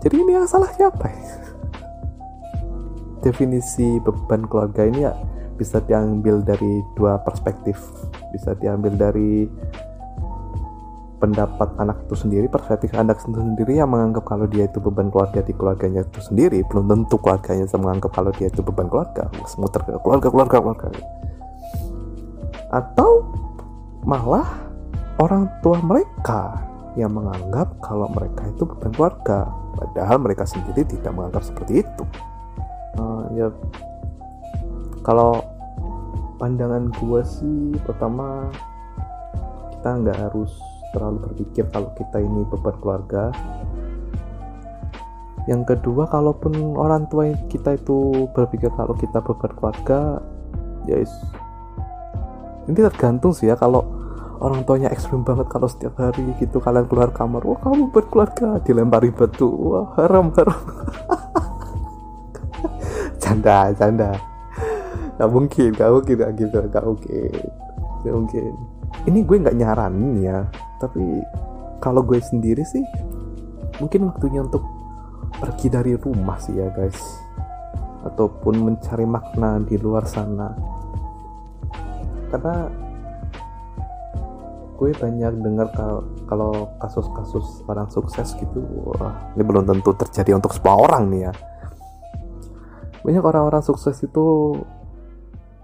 Jadi 0.00 0.14
ini 0.24 0.32
yang 0.40 0.48
salah 0.48 0.72
siapa 0.72 1.04
ya? 1.04 1.48
definisi 3.18 3.98
beban 3.98 4.46
keluarga 4.46 4.86
ini 4.86 5.04
ya 5.04 5.12
bisa 5.58 5.82
diambil 5.82 6.40
dari 6.40 6.80
dua 6.94 7.18
perspektif. 7.20 7.76
Bisa 8.30 8.54
diambil 8.56 8.94
dari 8.94 9.50
pendapat 11.18 11.74
anak 11.82 11.98
itu 12.06 12.14
sendiri, 12.14 12.46
perspektif 12.46 12.94
anak 12.94 13.18
itu 13.18 13.34
sendiri 13.34 13.82
yang 13.82 13.90
menganggap 13.90 14.24
kalau 14.24 14.46
dia 14.46 14.70
itu 14.70 14.78
beban 14.78 15.10
keluarga 15.10 15.42
di 15.42 15.52
keluarganya 15.52 16.06
itu 16.06 16.20
sendiri, 16.22 16.62
belum 16.70 16.86
tentu 16.86 17.18
keluarganya 17.18 17.66
menganggap 17.74 18.10
kalau 18.14 18.30
dia 18.34 18.46
itu 18.46 18.62
beban 18.62 18.86
keluarga, 18.86 19.26
semuter 19.50 19.82
ke 19.82 19.98
keluarga, 20.00 20.28
keluarga, 20.30 20.56
keluarga. 20.62 20.86
Atau 22.70 23.26
malah 24.06 24.46
orang 25.18 25.50
tua 25.60 25.82
mereka 25.82 26.62
yang 26.94 27.10
menganggap 27.14 27.74
kalau 27.82 28.06
mereka 28.14 28.46
itu 28.46 28.62
beban 28.62 28.92
keluarga, 28.94 29.50
padahal 29.74 30.16
mereka 30.22 30.46
sendiri 30.46 30.86
tidak 30.86 31.10
menganggap 31.10 31.42
seperti 31.42 31.82
itu. 31.82 32.04
Uh, 32.98 33.26
ya, 33.34 33.46
kalau 35.02 35.42
pandangan 36.38 36.94
gue 36.94 37.20
sih 37.26 37.74
pertama 37.82 38.46
kita 39.74 39.90
nggak 39.94 40.18
harus 40.30 40.54
terlalu 40.92 41.30
berpikir 41.30 41.64
kalau 41.70 41.90
kita 41.96 42.18
ini 42.20 42.44
beban 42.48 42.76
keluarga. 42.80 43.32
Yang 45.48 45.76
kedua 45.76 46.04
kalaupun 46.12 46.76
orang 46.76 47.08
tua 47.08 47.32
kita 47.48 47.80
itu 47.80 48.28
berpikir 48.36 48.68
kalau 48.76 48.92
kita 48.92 49.24
beban 49.24 49.52
keluarga 49.56 50.20
ya 50.88 51.04
yes. 51.04 51.12
ini 52.68 52.80
tergantung 52.80 53.32
sih 53.32 53.48
ya 53.48 53.56
kalau 53.56 53.84
orang 54.40 54.64
tuanya 54.64 54.88
ekstrim 54.92 55.24
banget 55.24 55.48
kalau 55.48 55.68
setiap 55.68 55.96
hari 55.96 56.36
gitu 56.36 56.60
kalian 56.60 56.88
keluar 56.88 57.12
kamar 57.12 57.44
wah 57.44 57.60
kamu 57.60 57.92
berkeluarga 57.92 58.60
dilempari 58.60 59.08
batu 59.08 59.48
wah 59.48 59.96
haram 59.96 60.32
haram. 60.36 60.60
Canda 63.22 63.72
canda. 63.76 64.16
Nggak 65.16 65.30
mungkin 65.32 65.68
gak 65.74 65.90
mungkin 65.90 66.14
gak 66.16 66.32
gitu 66.38 66.58
gak 66.70 66.84
mungkin 66.84 67.32
gak 68.04 68.14
mungkin. 68.14 68.52
Ini 69.08 69.18
gue 69.24 69.36
nggak 69.48 69.58
nyaranin 69.58 70.12
ya 70.22 70.38
tapi 70.78 71.02
kalau 71.78 72.02
gue 72.02 72.18
sendiri 72.18 72.62
sih 72.66 72.82
mungkin 73.78 74.10
waktunya 74.10 74.42
untuk 74.42 74.62
pergi 75.38 75.70
dari 75.70 75.92
rumah 75.94 76.38
sih 76.42 76.58
ya 76.58 76.70
guys. 76.74 76.98
Ataupun 78.06 78.54
mencari 78.62 79.04
makna 79.04 79.58
di 79.62 79.76
luar 79.78 80.06
sana. 80.06 80.54
Karena 82.30 82.70
gue 84.78 84.90
banyak 84.94 85.32
dengar 85.42 85.68
kalau 86.30 86.70
kasus-kasus 86.78 87.66
orang 87.66 87.90
sukses 87.90 88.30
gitu 88.38 88.62
wah 88.86 89.34
ini 89.34 89.42
belum 89.42 89.66
tentu 89.66 89.90
terjadi 89.90 90.38
untuk 90.38 90.54
semua 90.54 90.78
orang 90.78 91.10
nih 91.10 91.20
ya. 91.26 91.32
Banyak 93.02 93.24
orang-orang 93.24 93.62
sukses 93.64 93.98
itu 94.04 94.54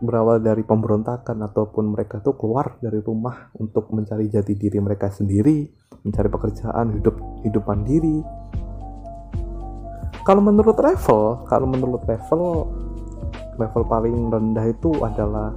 berawal 0.04 0.38
dari 0.40 0.62
pemberontakan 0.62 1.40
ataupun 1.50 1.96
mereka 1.96 2.20
tuh 2.20 2.36
keluar 2.36 2.76
dari 2.78 3.00
rumah 3.00 3.50
untuk 3.58 3.90
mencari 3.90 4.28
jati 4.28 4.54
diri 4.54 4.78
mereka 4.78 5.10
sendiri, 5.10 5.66
mencari 6.04 6.28
pekerjaan, 6.28 6.94
hidup 6.94 7.16
hidup 7.42 7.64
mandiri. 7.64 8.20
Kalau 10.24 10.40
menurut 10.40 10.76
level, 10.80 11.44
kalau 11.48 11.66
menurut 11.68 12.00
level 12.08 12.70
level 13.60 13.82
paling 13.84 14.32
rendah 14.32 14.66
itu 14.68 14.90
adalah 15.04 15.52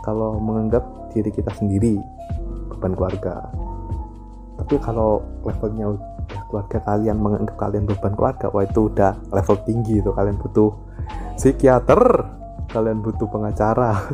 kalau 0.00 0.40
menganggap 0.40 0.84
diri 1.12 1.28
kita 1.28 1.52
sendiri 1.52 2.00
beban 2.72 2.96
keluarga. 2.96 3.44
Tapi 4.60 4.76
kalau 4.80 5.20
levelnya 5.44 5.96
keluarga 6.48 6.78
kalian 6.84 7.16
menganggap 7.20 7.56
kalian 7.60 7.84
beban 7.84 8.16
keluarga, 8.16 8.48
wah 8.52 8.64
itu 8.64 8.88
udah 8.88 9.12
level 9.32 9.56
tinggi 9.68 10.00
itu 10.00 10.10
kalian 10.12 10.40
butuh 10.40 10.72
psikiater 11.36 12.00
kalian 12.70 13.02
butuh 13.02 13.26
pengacara. 13.26 13.98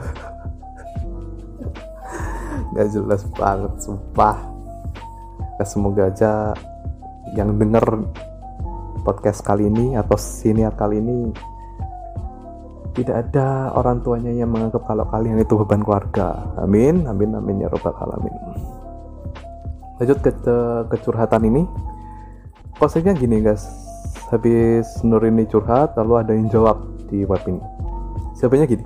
Gak 2.74 2.88
jelas 2.92 3.22
banget 3.36 3.72
sumpah. 3.80 4.36
Ya, 5.56 5.64
semoga 5.64 6.12
aja 6.12 6.52
yang 7.32 7.56
denger 7.56 8.04
podcast 9.00 9.40
kali 9.40 9.70
ini 9.70 9.96
atau 9.96 10.18
siniar 10.18 10.76
kali 10.76 11.00
ini 11.00 11.32
tidak 12.92 13.28
ada 13.28 13.72
orang 13.76 14.00
tuanya 14.00 14.32
yang 14.32 14.52
menganggap 14.52 14.88
kalau 14.88 15.04
kalian 15.08 15.40
itu 15.40 15.56
beban 15.56 15.84
keluarga. 15.84 16.52
Amin 16.60 17.04
amin 17.04 17.36
amin 17.36 17.64
ya 17.64 17.68
robbal 17.68 17.96
alamin. 17.96 18.32
Lanjut 20.00 20.20
ke, 20.20 20.32
ke 20.88 20.96
curhatan 21.04 21.44
ini. 21.48 21.62
Konsepnya 22.76 23.16
gini 23.16 23.40
guys. 23.40 23.64
Habis 24.32 25.06
Nur 25.06 25.22
ini 25.22 25.46
curhat 25.46 25.94
lalu 25.96 26.14
ada 26.18 26.32
yang 26.34 26.50
jawab 26.50 26.82
di 27.06 27.22
web 27.22 27.40
ini 27.46 27.75
siapanya 28.36 28.68
gini? 28.68 28.84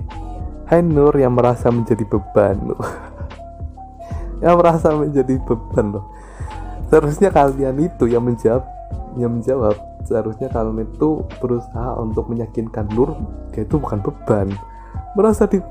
Hai 0.71 0.79
Nur 0.79 1.11
yang 1.19 1.35
merasa 1.35 1.67
menjadi 1.67 2.07
beban 2.07 2.55
loh 2.63 2.79
yang 4.43 4.57
merasa 4.57 4.95
menjadi 4.95 5.37
beban 5.43 5.93
loh. 5.93 6.05
Seharusnya 6.89 7.29
kalian 7.31 7.77
itu 7.79 8.07
yang 8.09 8.25
menjawab 8.25 8.65
yang 9.15 9.39
menjawab. 9.39 9.75
Seharusnya 10.07 10.49
kalian 10.49 10.87
itu 10.87 11.21
berusaha 11.37 11.93
untuk 12.01 12.25
meyakinkan 12.31 12.89
Nur 12.95 13.15
dia 13.53 13.63
itu 13.63 13.77
bukan 13.77 14.01
beban. 14.01 14.49
Merasa 15.13 15.45
di 15.45 15.61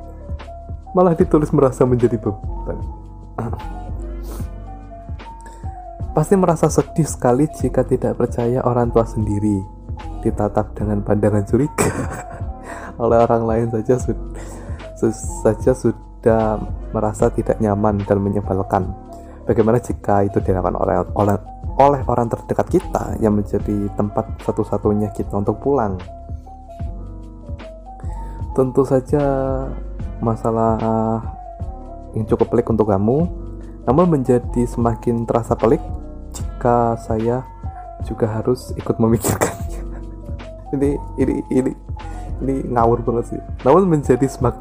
malah 0.95 1.19
ditulis 1.19 1.51
merasa 1.51 1.83
menjadi 1.89 2.17
beban. 2.21 2.79
Pasti 6.17 6.35
merasa 6.35 6.67
sedih 6.67 7.07
sekali 7.07 7.47
jika 7.49 7.87
tidak 7.87 8.19
percaya 8.19 8.63
orang 8.63 8.93
tua 8.95 9.07
sendiri. 9.07 9.63
Ditatap 10.21 10.77
dengan 10.77 11.01
pandangan 11.01 11.49
curiga 11.49 11.89
oleh 13.01 13.19
orang 13.25 13.43
lain 13.49 13.67
saja 13.73 13.97
sudah 13.97 14.29
saja 15.41 15.73
sudah 15.73 16.61
merasa 16.93 17.33
tidak 17.33 17.57
nyaman 17.65 17.97
dan 18.05 18.21
menyebalkan. 18.21 18.93
Bagaimana 19.49 19.81
jika 19.81 20.29
itu 20.29 20.39
dilakukan 20.45 20.77
oleh 20.77 20.97
oleh 21.17 21.37
oleh 21.81 22.01
orang 22.05 22.29
terdekat 22.29 22.69
kita 22.69 23.17
yang 23.25 23.33
menjadi 23.33 23.89
tempat 23.97 24.29
satu-satunya 24.45 25.09
kita 25.17 25.33
untuk 25.33 25.57
pulang? 25.65 25.97
Tentu 28.53 28.85
saja 28.85 29.25
masalah 30.21 30.77
yang 32.13 32.29
cukup 32.29 32.53
pelik 32.53 32.69
untuk 32.69 32.93
kamu, 32.93 33.25
namun 33.89 34.07
menjadi 34.21 34.69
semakin 34.69 35.25
terasa 35.25 35.57
pelik 35.57 35.81
jika 36.37 37.01
saya 37.01 37.41
juga 38.05 38.29
harus 38.29 38.77
ikut 38.77 38.97
memikirkannya. 39.01 39.81
ini 40.77 41.01
ini 41.17 41.35
ini 41.49 41.73
ini 42.43 42.65
ngawur 42.69 43.05
banget 43.05 43.37
sih. 43.37 43.41
Namun 43.65 43.89
menjadi 43.89 44.27
semak 44.27 44.57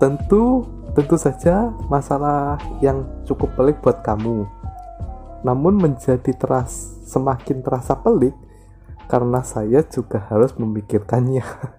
tentu 0.00 0.64
tentu 0.96 1.14
saja 1.20 1.70
masalah 1.86 2.58
yang 2.82 3.06
cukup 3.28 3.52
pelik 3.54 3.78
buat 3.84 4.02
kamu. 4.02 4.48
Namun 5.46 5.80
menjadi 5.80 6.32
teras 6.36 7.00
semakin 7.08 7.64
terasa 7.64 7.96
pelik 7.96 8.34
karena 9.08 9.42
saya 9.42 9.82
juga 9.86 10.26
harus 10.28 10.54
memikirkannya. 10.56 11.44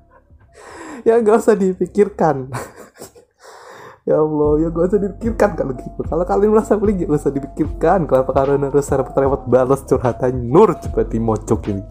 Ya 1.01 1.17
gak 1.17 1.41
usah 1.41 1.57
dipikirkan. 1.57 2.45
Ya 4.05 4.17
Allah 4.21 4.61
ya 4.61 4.67
gak 4.69 4.85
usah 4.85 5.01
dipikirkan. 5.01 5.49
Kalau 5.57 5.73
gitu 5.73 6.01
kalau 6.05 6.25
kalian 6.29 6.53
merasa 6.53 6.77
pelik 6.77 7.09
gak 7.09 7.09
usah 7.09 7.33
dipikirkan. 7.33 8.05
Kenapa? 8.05 8.37
Kalian 8.37 8.69
harus 8.69 8.85
repot-repot 8.85 9.49
balas 9.49 9.81
curhatan. 9.89 10.45
Nur 10.45 10.77
coba 10.77 11.01
dimocok 11.09 11.73
ini. 11.73 11.81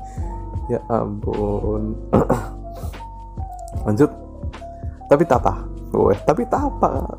Ya 0.70 0.78
ampun 0.86 1.98
lanjut. 3.84 4.10
Tapi 5.10 5.26
tak 5.26 5.42
apa 5.42 5.54
Weh, 5.90 6.18
tapi 6.22 6.46
tak 6.46 6.70
apa 6.70 7.18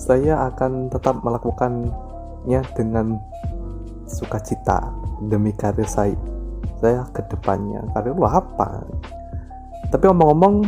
saya 0.00 0.48
akan 0.48 0.88
tetap 0.88 1.20
melakukannya 1.20 2.60
dengan 2.72 3.20
sukacita 4.08 4.88
demi 5.28 5.52
karir 5.52 5.84
saya 5.84 6.16
saya 6.80 7.04
ke 7.12 7.20
depannya. 7.28 7.84
Karir 7.92 8.16
lo 8.16 8.24
apa? 8.24 8.80
Tapi 9.92 10.04
omong-omong 10.08 10.64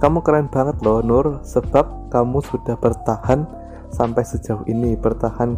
kamu 0.00 0.18
keren 0.20 0.48
banget 0.52 0.80
loh 0.84 1.00
Nur 1.00 1.40
sebab 1.44 2.12
kamu 2.12 2.44
sudah 2.44 2.76
bertahan 2.76 3.48
sampai 3.88 4.24
sejauh 4.24 4.64
ini 4.68 4.96
bertahan 4.96 5.56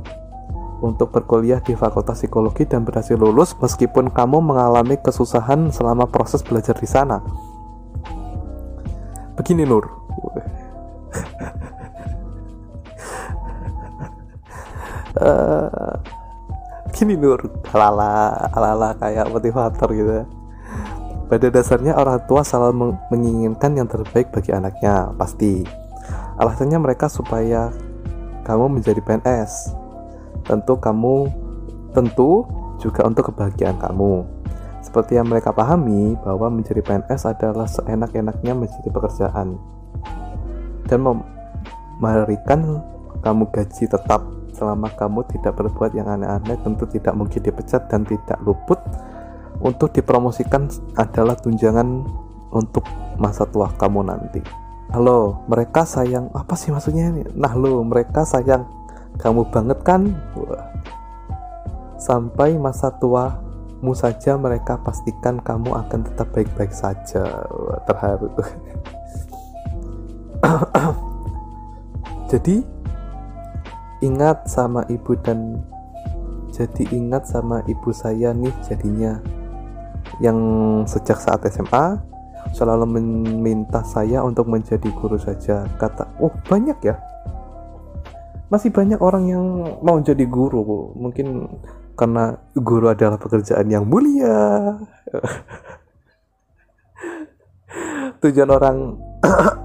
untuk 0.83 1.15
berkuliah 1.15 1.63
di 1.63 1.79
Fakultas 1.79 2.23
Psikologi 2.23 2.67
dan 2.67 2.83
berhasil 2.83 3.15
lulus 3.15 3.55
meskipun 3.55 4.11
kamu 4.11 4.43
mengalami 4.43 4.99
kesusahan 4.99 5.71
selama 5.71 6.11
proses 6.11 6.43
belajar 6.43 6.75
di 6.75 6.91
sana 6.91 7.23
begini 9.39 9.65
Nur. 9.69 9.87
Uh, 15.19 15.97
gini 16.97 17.15
Nur. 17.17 17.41
Alala 17.73 18.49
alala 18.53 18.97
kayak 18.97 19.31
motivator 19.33 19.89
gitu. 19.93 20.25
Pada 21.33 21.49
dasarnya 21.49 21.97
orang 21.97 22.21
tua 22.29 22.45
selalu 22.45 22.93
menginginkan 23.09 23.73
yang 23.73 23.89
terbaik 23.89 24.29
bagi 24.29 24.53
anaknya 24.53 25.09
pasti. 25.17 25.65
Alasannya 26.37 26.77
mereka 26.77 27.09
supaya 27.09 27.73
kamu 28.43 28.81
menjadi 28.81 29.01
PNS 29.01 29.83
tentu 30.43 30.75
kamu 30.79 31.31
tentu 31.95 32.47
juga 32.83 33.07
untuk 33.07 33.31
kebahagiaan 33.31 33.79
kamu 33.79 34.27
seperti 34.93 35.17
yang 35.17 35.33
mereka 35.33 35.57
pahami 35.57 36.21
bahwa 36.21 36.53
menjadi 36.53 36.85
PNS 36.85 37.25
adalah 37.25 37.65
seenak-enaknya 37.65 38.53
menjadi 38.53 38.93
pekerjaan 38.93 39.57
dan 40.85 41.01
memberikan 41.01 42.85
kamu 43.25 43.49
gaji 43.49 43.89
tetap 43.89 44.21
selama 44.53 44.93
kamu 44.93 45.25
tidak 45.33 45.57
berbuat 45.57 45.97
yang 45.97 46.13
aneh-aneh 46.13 46.61
tentu 46.61 46.85
tidak 46.93 47.17
mungkin 47.17 47.41
dipecat 47.41 47.89
dan 47.89 48.05
tidak 48.05 48.37
luput 48.45 48.77
untuk 49.65 49.97
dipromosikan 49.97 50.69
adalah 51.01 51.41
tunjangan 51.41 52.05
untuk 52.53 52.85
masa 53.17 53.49
tua 53.49 53.73
kamu 53.73 54.13
nanti. 54.13 54.45
Halo, 54.93 55.41
mereka 55.49 55.89
sayang 55.89 56.29
apa 56.37 56.53
sih 56.53 56.69
maksudnya 56.69 57.09
ini? 57.17 57.25
Nah 57.33 57.57
lo, 57.57 57.81
mereka 57.81 58.29
sayang 58.29 58.69
kamu 59.17 59.49
banget 59.49 59.81
kan? 59.81 60.13
Wah. 60.37 60.69
Sampai 61.97 62.61
masa 62.61 62.93
tua 63.01 63.52
mu 63.83 63.99
saja 63.99 64.39
mereka 64.39 64.79
pastikan 64.79 65.43
kamu 65.43 65.75
akan 65.75 66.07
tetap 66.07 66.31
baik-baik 66.31 66.71
saja. 66.71 67.27
Terharu. 67.91 68.31
Jadi 72.31 72.63
ingat 74.03 74.47
sama 74.49 74.87
ibu 74.89 75.19
dan 75.21 75.63
jadi 76.53 76.85
ingat 76.93 77.25
sama 77.33 77.65
ibu 77.65 77.91
saya 77.97 78.31
nih 78.37 78.53
jadinya. 78.65 79.19
Yang 80.21 80.39
sejak 80.93 81.19
saat 81.19 81.41
SMA 81.49 81.97
selalu 82.53 83.01
meminta 83.01 83.81
saya 83.83 84.21
untuk 84.21 84.53
menjadi 84.53 84.85
guru 84.93 85.17
saja. 85.17 85.65
Kata 85.81 86.13
oh 86.21 86.31
banyak 86.45 86.77
ya? 86.85 87.01
Masih 88.53 88.69
banyak 88.69 89.01
orang 89.01 89.25
yang 89.33 89.45
mau 89.81 89.97
jadi 90.05 90.29
guru. 90.29 90.93
Mungkin 90.93 91.49
karena 91.93 92.41
guru 92.57 92.89
adalah 92.89 93.21
pekerjaan 93.21 93.69
yang 93.69 93.85
mulia. 93.85 94.79
Tujuan 98.23 98.49
orang 98.49 98.77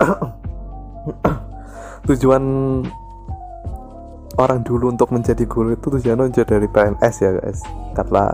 tujuan 2.09 2.43
orang 4.38 4.59
dulu 4.65 4.93
untuk 4.93 5.09
menjadi 5.13 5.43
guru 5.49 5.73
itu 5.73 5.88
tujuannya 5.88 6.30
untuk 6.30 6.45
dari 6.47 6.67
PNS 6.67 7.15
ya 7.21 7.32
guys. 7.38 7.61
Karena 7.95 8.34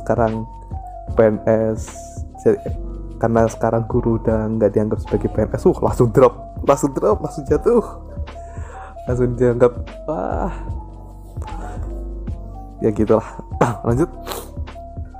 sekarang 0.00 0.48
PNS 1.14 1.80
karena 3.20 3.44
sekarang 3.52 3.84
guru 3.84 4.16
udah 4.16 4.48
nggak 4.56 4.72
dianggap 4.72 4.98
sebagai 5.04 5.28
PNS 5.28 5.68
uh 5.68 5.78
langsung 5.84 6.08
drop 6.08 6.34
langsung 6.64 6.90
drop 6.96 7.20
langsung 7.20 7.44
jatuh. 7.46 7.84
Langsung 9.08 9.32
dianggap 9.36 9.72
wah 10.08 10.79
ya 12.80 12.90
gitulah. 12.92 13.24
Lanjut. 13.88 14.08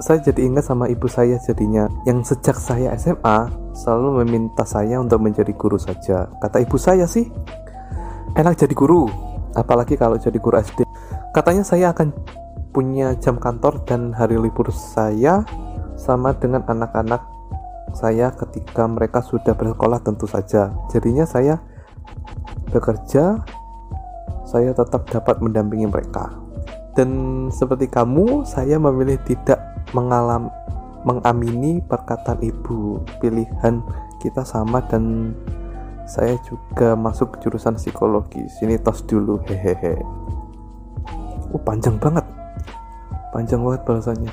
Saya 0.01 0.17
jadi 0.25 0.49
ingat 0.49 0.65
sama 0.65 0.89
ibu 0.89 1.05
saya 1.13 1.37
jadinya. 1.45 1.85
Yang 2.09 2.33
sejak 2.33 2.57
saya 2.57 2.97
SMA 2.97 3.53
selalu 3.77 4.25
meminta 4.25 4.65
saya 4.65 4.97
untuk 4.97 5.21
menjadi 5.21 5.53
guru 5.53 5.77
saja. 5.77 6.25
Kata 6.41 6.65
ibu 6.65 6.81
saya 6.81 7.05
sih 7.05 7.29
enak 8.39 8.55
jadi 8.59 8.75
guru 8.75 9.11
apalagi 9.59 9.99
kalau 9.99 10.15
jadi 10.15 10.39
guru 10.39 10.59
SD 10.63 10.87
katanya 11.35 11.67
saya 11.67 11.91
akan 11.91 12.15
punya 12.71 13.19
jam 13.19 13.39
kantor 13.43 13.83
dan 13.83 14.15
hari 14.15 14.39
libur 14.39 14.71
saya 14.71 15.43
sama 15.99 16.31
dengan 16.39 16.63
anak-anak 16.71 17.19
saya 17.91 18.31
ketika 18.31 18.87
mereka 18.87 19.19
sudah 19.19 19.51
bersekolah 19.59 19.99
tentu 19.99 20.31
saja. 20.31 20.71
Jadinya 20.95 21.27
saya 21.27 21.59
bekerja 22.71 23.43
saya 24.47 24.71
tetap 24.71 25.11
dapat 25.11 25.43
mendampingi 25.43 25.91
mereka 25.91 26.40
dan 27.01 27.11
seperti 27.49 27.89
kamu 27.89 28.45
saya 28.45 28.77
memilih 28.77 29.17
tidak 29.25 29.57
mengalam 29.97 30.53
mengamini 31.09 31.81
perkataan 31.81 32.37
ibu. 32.45 33.01
Pilihan 33.25 33.81
kita 34.21 34.45
sama 34.45 34.85
dan 34.85 35.33
saya 36.05 36.37
juga 36.45 36.93
masuk 36.93 37.41
jurusan 37.41 37.81
psikologi. 37.81 38.45
Sini 38.53 38.77
tos 38.77 39.01
dulu 39.09 39.41
hehehe. 39.49 39.97
Oh 41.57 41.63
panjang 41.65 41.97
banget. 41.97 42.29
Panjang 43.33 43.65
banget 43.65 43.81
bahasanya. 43.89 44.33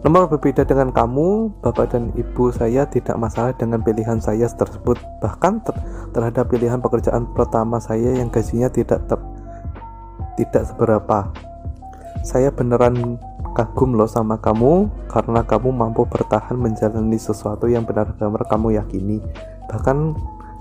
Nomor 0.00 0.32
berbeda 0.32 0.64
dengan 0.64 0.94
kamu, 0.94 1.60
bapak 1.60 1.92
dan 1.92 2.08
ibu 2.16 2.48
saya 2.54 2.88
tidak 2.88 3.20
masalah 3.20 3.52
dengan 3.52 3.84
pilihan 3.84 4.16
saya 4.16 4.48
tersebut. 4.48 4.96
Bahkan 5.20 5.60
ter 5.60 5.76
terhadap 6.16 6.48
pilihan 6.48 6.80
pekerjaan 6.80 7.28
pertama 7.36 7.76
saya 7.76 8.16
yang 8.16 8.32
gajinya 8.32 8.72
tidak 8.72 9.04
ter 9.10 9.20
tidak 10.38 10.70
seberapa. 10.70 11.26
Saya 12.22 12.54
beneran 12.54 13.18
kagum 13.58 13.98
loh 13.98 14.06
sama 14.06 14.38
kamu 14.38 14.86
karena 15.10 15.42
kamu 15.42 15.74
mampu 15.74 16.06
bertahan 16.06 16.54
menjalani 16.54 17.18
sesuatu 17.18 17.66
yang 17.66 17.82
benar-benar 17.82 18.46
kamu 18.46 18.78
yakini. 18.78 19.18
Bahkan 19.66 20.14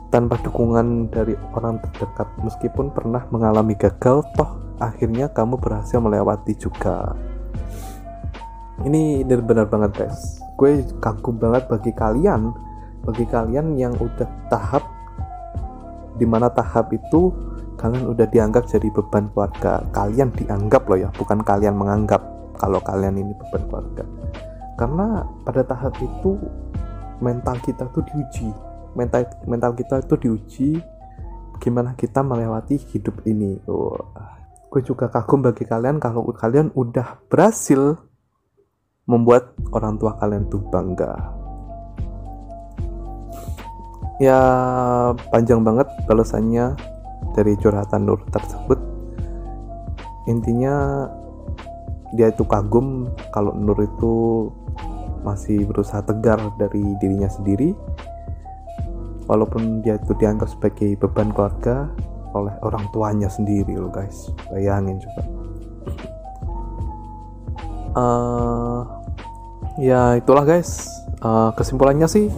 tanpa 0.10 0.42
dukungan 0.42 1.14
dari 1.14 1.38
orang 1.54 1.78
terdekat 1.86 2.26
meskipun 2.42 2.90
pernah 2.90 3.22
mengalami 3.30 3.78
gagal 3.78 4.26
toh 4.34 4.58
akhirnya 4.82 5.30
kamu 5.30 5.62
berhasil 5.62 6.02
melewati 6.02 6.58
juga. 6.58 7.14
Ini 8.82 9.22
benar 9.22 9.70
banget 9.70 9.94
guys 9.94 10.48
gue 10.58 10.82
kagum 11.00 11.38
banget 11.38 11.70
bagi 11.70 11.94
kalian 11.94 12.50
bagi 13.06 13.26
kalian 13.30 13.78
yang 13.78 13.94
udah 13.94 14.26
tahap 14.50 14.84
di 16.18 16.26
mana 16.26 16.50
tahap 16.50 16.90
itu 16.92 17.30
kalian 17.78 18.10
udah 18.10 18.26
dianggap 18.28 18.66
jadi 18.66 18.90
beban 18.90 19.30
keluarga. 19.32 19.86
Kalian 19.94 20.34
dianggap 20.34 20.90
loh 20.90 20.98
ya 20.98 21.10
bukan 21.14 21.46
kalian 21.46 21.78
menganggap 21.78 22.20
kalau 22.58 22.82
kalian 22.82 23.22
ini 23.22 23.34
beban 23.38 23.64
keluarga. 23.70 24.04
Karena 24.78 25.26
pada 25.46 25.62
tahap 25.62 25.94
itu 26.02 26.38
mental 27.22 27.58
kita 27.62 27.86
tuh 27.94 28.04
diuji. 28.10 28.50
Mental 28.98 29.30
mental 29.46 29.78
kita 29.78 30.02
itu 30.02 30.16
diuji 30.18 30.70
gimana 31.62 31.94
kita 31.94 32.26
melewati 32.26 32.82
hidup 32.94 33.22
ini. 33.30 33.62
Oh, 33.70 33.98
gue 34.74 34.82
juga 34.82 35.10
kagum 35.10 35.46
bagi 35.46 35.66
kalian 35.66 36.02
kalau 36.02 36.26
kalian 36.34 36.74
udah 36.74 37.22
berhasil 37.30 37.98
membuat 39.08 39.54
orang 39.72 39.98
tua 40.02 40.18
kalian 40.18 40.50
tuh 40.50 40.62
bangga. 40.68 41.14
Ya 44.18 44.42
panjang 45.30 45.62
banget 45.62 45.86
balasannya 46.10 46.74
dari 47.38 47.54
curhatan 47.54 48.10
Nur 48.10 48.26
tersebut. 48.34 48.82
Intinya 50.26 51.06
dia 52.18 52.34
itu 52.34 52.42
kagum 52.50 53.14
kalau 53.30 53.54
Nur 53.54 53.78
itu 53.86 54.50
masih 55.22 55.70
berusaha 55.70 56.02
tegar 56.02 56.42
dari 56.58 56.82
dirinya 56.98 57.30
sendiri. 57.30 57.78
Walaupun 59.30 59.86
dia 59.86 60.02
itu 60.02 60.18
dianggap 60.18 60.50
sebagai 60.50 60.98
beban 60.98 61.30
keluarga 61.30 61.94
oleh 62.34 62.56
orang 62.66 62.90
tuanya 62.90 63.30
sendiri 63.30 63.78
loh 63.78 63.94
guys. 63.94 64.34
Bayangin 64.50 64.98
coba. 64.98 65.22
Uh, 67.98 68.82
ya 69.78 70.18
itulah 70.18 70.42
guys. 70.42 70.90
Uh, 71.22 71.50
kesimpulannya 71.54 72.06
sih 72.10 72.30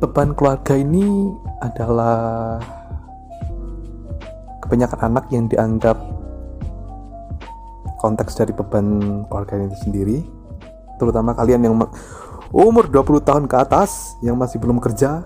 beban 0.00 0.32
keluarga 0.32 0.76
ini 0.76 1.32
adalah 1.60 2.58
kebanyakan 4.64 5.00
anak 5.12 5.24
yang 5.28 5.44
dianggap 5.46 5.96
konteks 8.00 8.32
dari 8.40 8.56
beban 8.56 9.20
keluarga 9.28 9.60
itu 9.60 9.78
sendiri. 9.84 10.18
Terutama 10.96 11.36
kalian 11.36 11.68
yang 11.68 11.74
umur 12.50 12.84
20 12.88 13.28
tahun 13.28 13.44
ke 13.44 13.56
atas 13.60 14.16
yang 14.24 14.40
masih 14.40 14.56
belum 14.56 14.80
kerja 14.80 15.24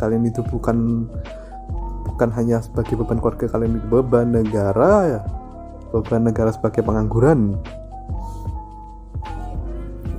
kalian 0.00 0.26
itu 0.26 0.42
bukan 0.42 1.06
bukan 2.04 2.28
hanya 2.34 2.58
sebagai 2.60 2.98
beban 2.98 3.22
keluarga 3.22 3.46
kalian 3.46 3.78
itu 3.78 3.86
beban 3.88 4.32
negara 4.32 4.92
ya. 5.06 5.20
Beban 5.92 6.26
negara 6.26 6.50
sebagai 6.50 6.82
pengangguran. 6.82 7.60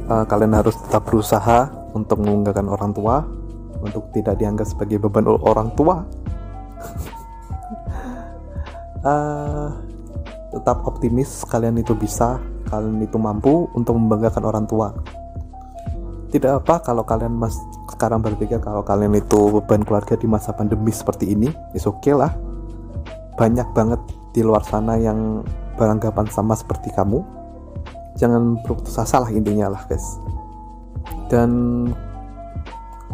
Uh, 0.05 0.21
kalian 0.29 0.53
harus 0.53 0.77
tetap 0.77 1.01
berusaha 1.09 1.65
untuk 1.97 2.21
mengunggakan 2.21 2.69
orang 2.69 2.93
tua 2.93 3.25
untuk 3.85 4.09
tidak 4.11 4.41
dianggap 4.41 4.65
sebagai 4.65 4.97
beban 4.97 5.29
orang 5.29 5.69
tua. 5.77 6.01
Uh, 9.05 9.69
tetap 10.55 10.87
optimis 10.87 11.43
kalian 11.51 11.77
itu 11.77 11.91
bisa 11.93 12.39
kalian 12.71 13.03
itu 13.03 13.19
mampu 13.19 13.69
untuk 13.77 13.99
membanggakan 13.99 14.43
orang 14.47 14.65
tua. 14.65 14.95
Tidak 16.31 16.51
apa 16.63 16.83
kalau 16.83 17.05
kalian 17.05 17.31
mas 17.31 17.55
sekarang 17.91 18.19
berpikir 18.19 18.59
kalau 18.59 18.83
kalian 18.83 19.15
itu 19.15 19.55
beban 19.55 19.85
keluarga 19.87 20.19
di 20.19 20.27
masa 20.27 20.51
pandemi 20.51 20.91
seperti 20.91 21.31
ini 21.31 21.47
is 21.71 21.87
okay 21.87 22.11
lah. 22.11 22.33
Banyak 23.39 23.71
banget 23.71 24.01
di 24.35 24.43
luar 24.43 24.63
sana 24.67 24.99
yang 24.99 25.43
beranggapan 25.79 26.27
sama 26.27 26.55
seperti 26.55 26.91
kamu. 26.91 27.23
Jangan 28.15 28.63
berputus 28.63 28.95
asa 28.99 29.23
lah 29.23 29.31
intinya 29.31 29.75
lah 29.75 29.83
guys. 29.87 30.19
Dan 31.27 31.51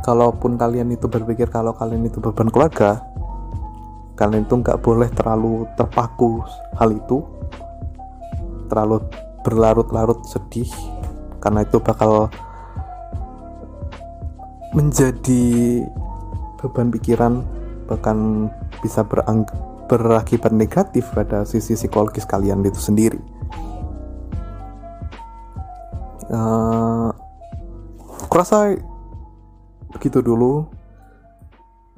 kalaupun 0.01 0.57
kalian 0.57 0.93
itu 0.93 1.05
berpikir 1.05 1.49
kalau 1.49 1.73
kalian 1.77 2.05
itu 2.05 2.17
beban 2.17 2.49
keluarga 2.49 3.01
kalian 4.17 4.45
itu 4.45 4.55
nggak 4.59 4.81
boleh 4.85 5.09
terlalu 5.13 5.65
terpaku 5.77 6.45
hal 6.77 6.93
itu 6.93 7.25
terlalu 8.69 9.01
berlarut-larut 9.41 10.21
sedih 10.29 10.69
karena 11.41 11.65
itu 11.65 11.81
bakal 11.81 12.29
menjadi 14.71 15.83
beban 16.61 16.93
pikiran 16.93 17.41
bahkan 17.89 18.47
bisa 18.79 19.03
berang 19.03 19.43
berakibat 19.91 20.55
negatif 20.55 21.03
pada 21.11 21.43
sisi 21.43 21.75
psikologis 21.75 22.23
kalian 22.23 22.63
itu 22.63 22.79
sendiri. 22.79 23.19
Uh, 26.31 27.11
kurasa 28.31 28.79
begitu 29.91 30.23
dulu 30.23 30.65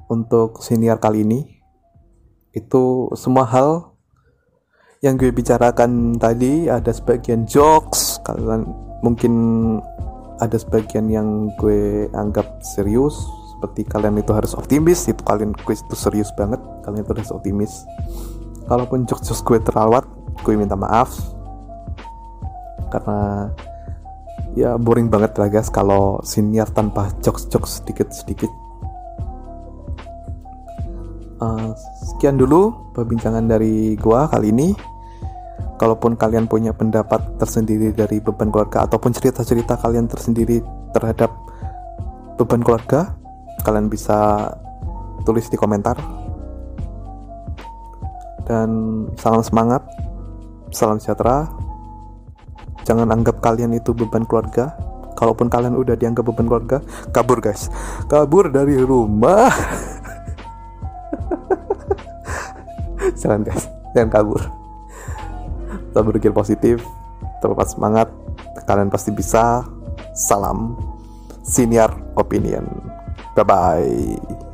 untuk 0.09 0.59
senior 0.59 0.99
kali 0.99 1.23
ini. 1.23 1.41
Itu 2.53 3.13
semua 3.17 3.45
hal 3.49 3.93
yang 5.01 5.19
gue 5.19 5.33
bicarakan 5.33 6.15
tadi 6.15 6.69
ada 6.69 6.89
sebagian 6.89 7.45
jokes, 7.45 8.23
kalian 8.23 8.65
mungkin 9.03 9.33
ada 10.39 10.57
sebagian 10.57 11.11
yang 11.11 11.51
gue 11.59 12.07
anggap 12.15 12.63
serius 12.63 13.15
seperti 13.55 13.87
kalian 13.87 14.19
itu 14.19 14.35
harus 14.35 14.51
optimis 14.59 15.07
itu 15.07 15.23
kalian 15.23 15.55
gue 15.55 15.75
itu 15.75 15.95
serius 15.95 16.27
banget 16.35 16.59
kalian 16.83 17.03
itu 17.05 17.11
harus 17.15 17.31
optimis 17.31 17.87
kalaupun 18.67 19.07
jokes-jokes 19.07 19.43
gue 19.47 19.59
terlewat 19.63 20.03
gue 20.43 20.53
minta 20.59 20.75
maaf 20.75 21.15
karena 22.91 23.47
ya 24.54 24.78
boring 24.78 25.10
banget 25.10 25.34
lah 25.38 25.49
guys 25.49 25.70
kalau 25.70 26.22
senior 26.22 26.70
tanpa 26.70 27.10
jokes-jokes 27.26 27.82
sedikit-sedikit. 27.82 28.49
Uh, 31.43 31.76
sekian 32.08 32.39
dulu 32.39 32.93
perbincangan 32.95 33.43
dari 33.49 33.99
gua 33.99 34.30
kali 34.30 34.54
ini. 34.54 34.70
Kalaupun 35.82 36.16
kalian 36.16 36.47
punya 36.47 36.72
pendapat 36.72 37.20
tersendiri 37.41 37.91
dari 37.91 38.24
beban 38.24 38.54
keluarga 38.54 38.88
ataupun 38.88 39.12
cerita-cerita 39.12 39.76
kalian 39.76 40.08
tersendiri 40.08 40.64
terhadap 40.95 41.34
beban 42.39 42.64
keluarga 42.64 43.18
kalian 43.68 43.91
bisa 43.91 44.47
tulis 45.28 45.49
di 45.49 45.58
komentar. 45.60 45.97
Dan 48.47 48.70
salam 49.18 49.43
semangat 49.43 49.84
salam 50.72 50.99
sejahtera 50.99 51.47
jangan 52.84 53.11
anggap 53.11 53.41
kalian 53.43 53.73
itu 53.75 53.93
beban 53.95 54.25
keluarga. 54.27 54.75
Kalaupun 55.13 55.47
kalian 55.47 55.77
udah 55.77 55.93
dianggap 55.93 56.25
beban 56.25 56.49
keluarga 56.49 56.81
kabur 57.13 57.38
guys. 57.39 57.69
Kabur 58.09 58.49
dari 58.49 58.81
rumah. 58.81 59.49
Jangan 63.21 63.45
guys. 63.45 63.69
Jangan 63.93 64.09
kabur. 64.09 64.41
Tetap 65.93 66.03
berpikir 66.09 66.34
positif 66.34 66.81
tetap 67.43 67.67
semangat. 67.67 68.07
Kalian 68.63 68.88
pasti 68.88 69.11
bisa. 69.11 69.67
Salam. 70.15 70.79
Senior 71.43 71.91
opinion. 72.15 72.63
Bye 73.36 73.43
bye 73.43 74.53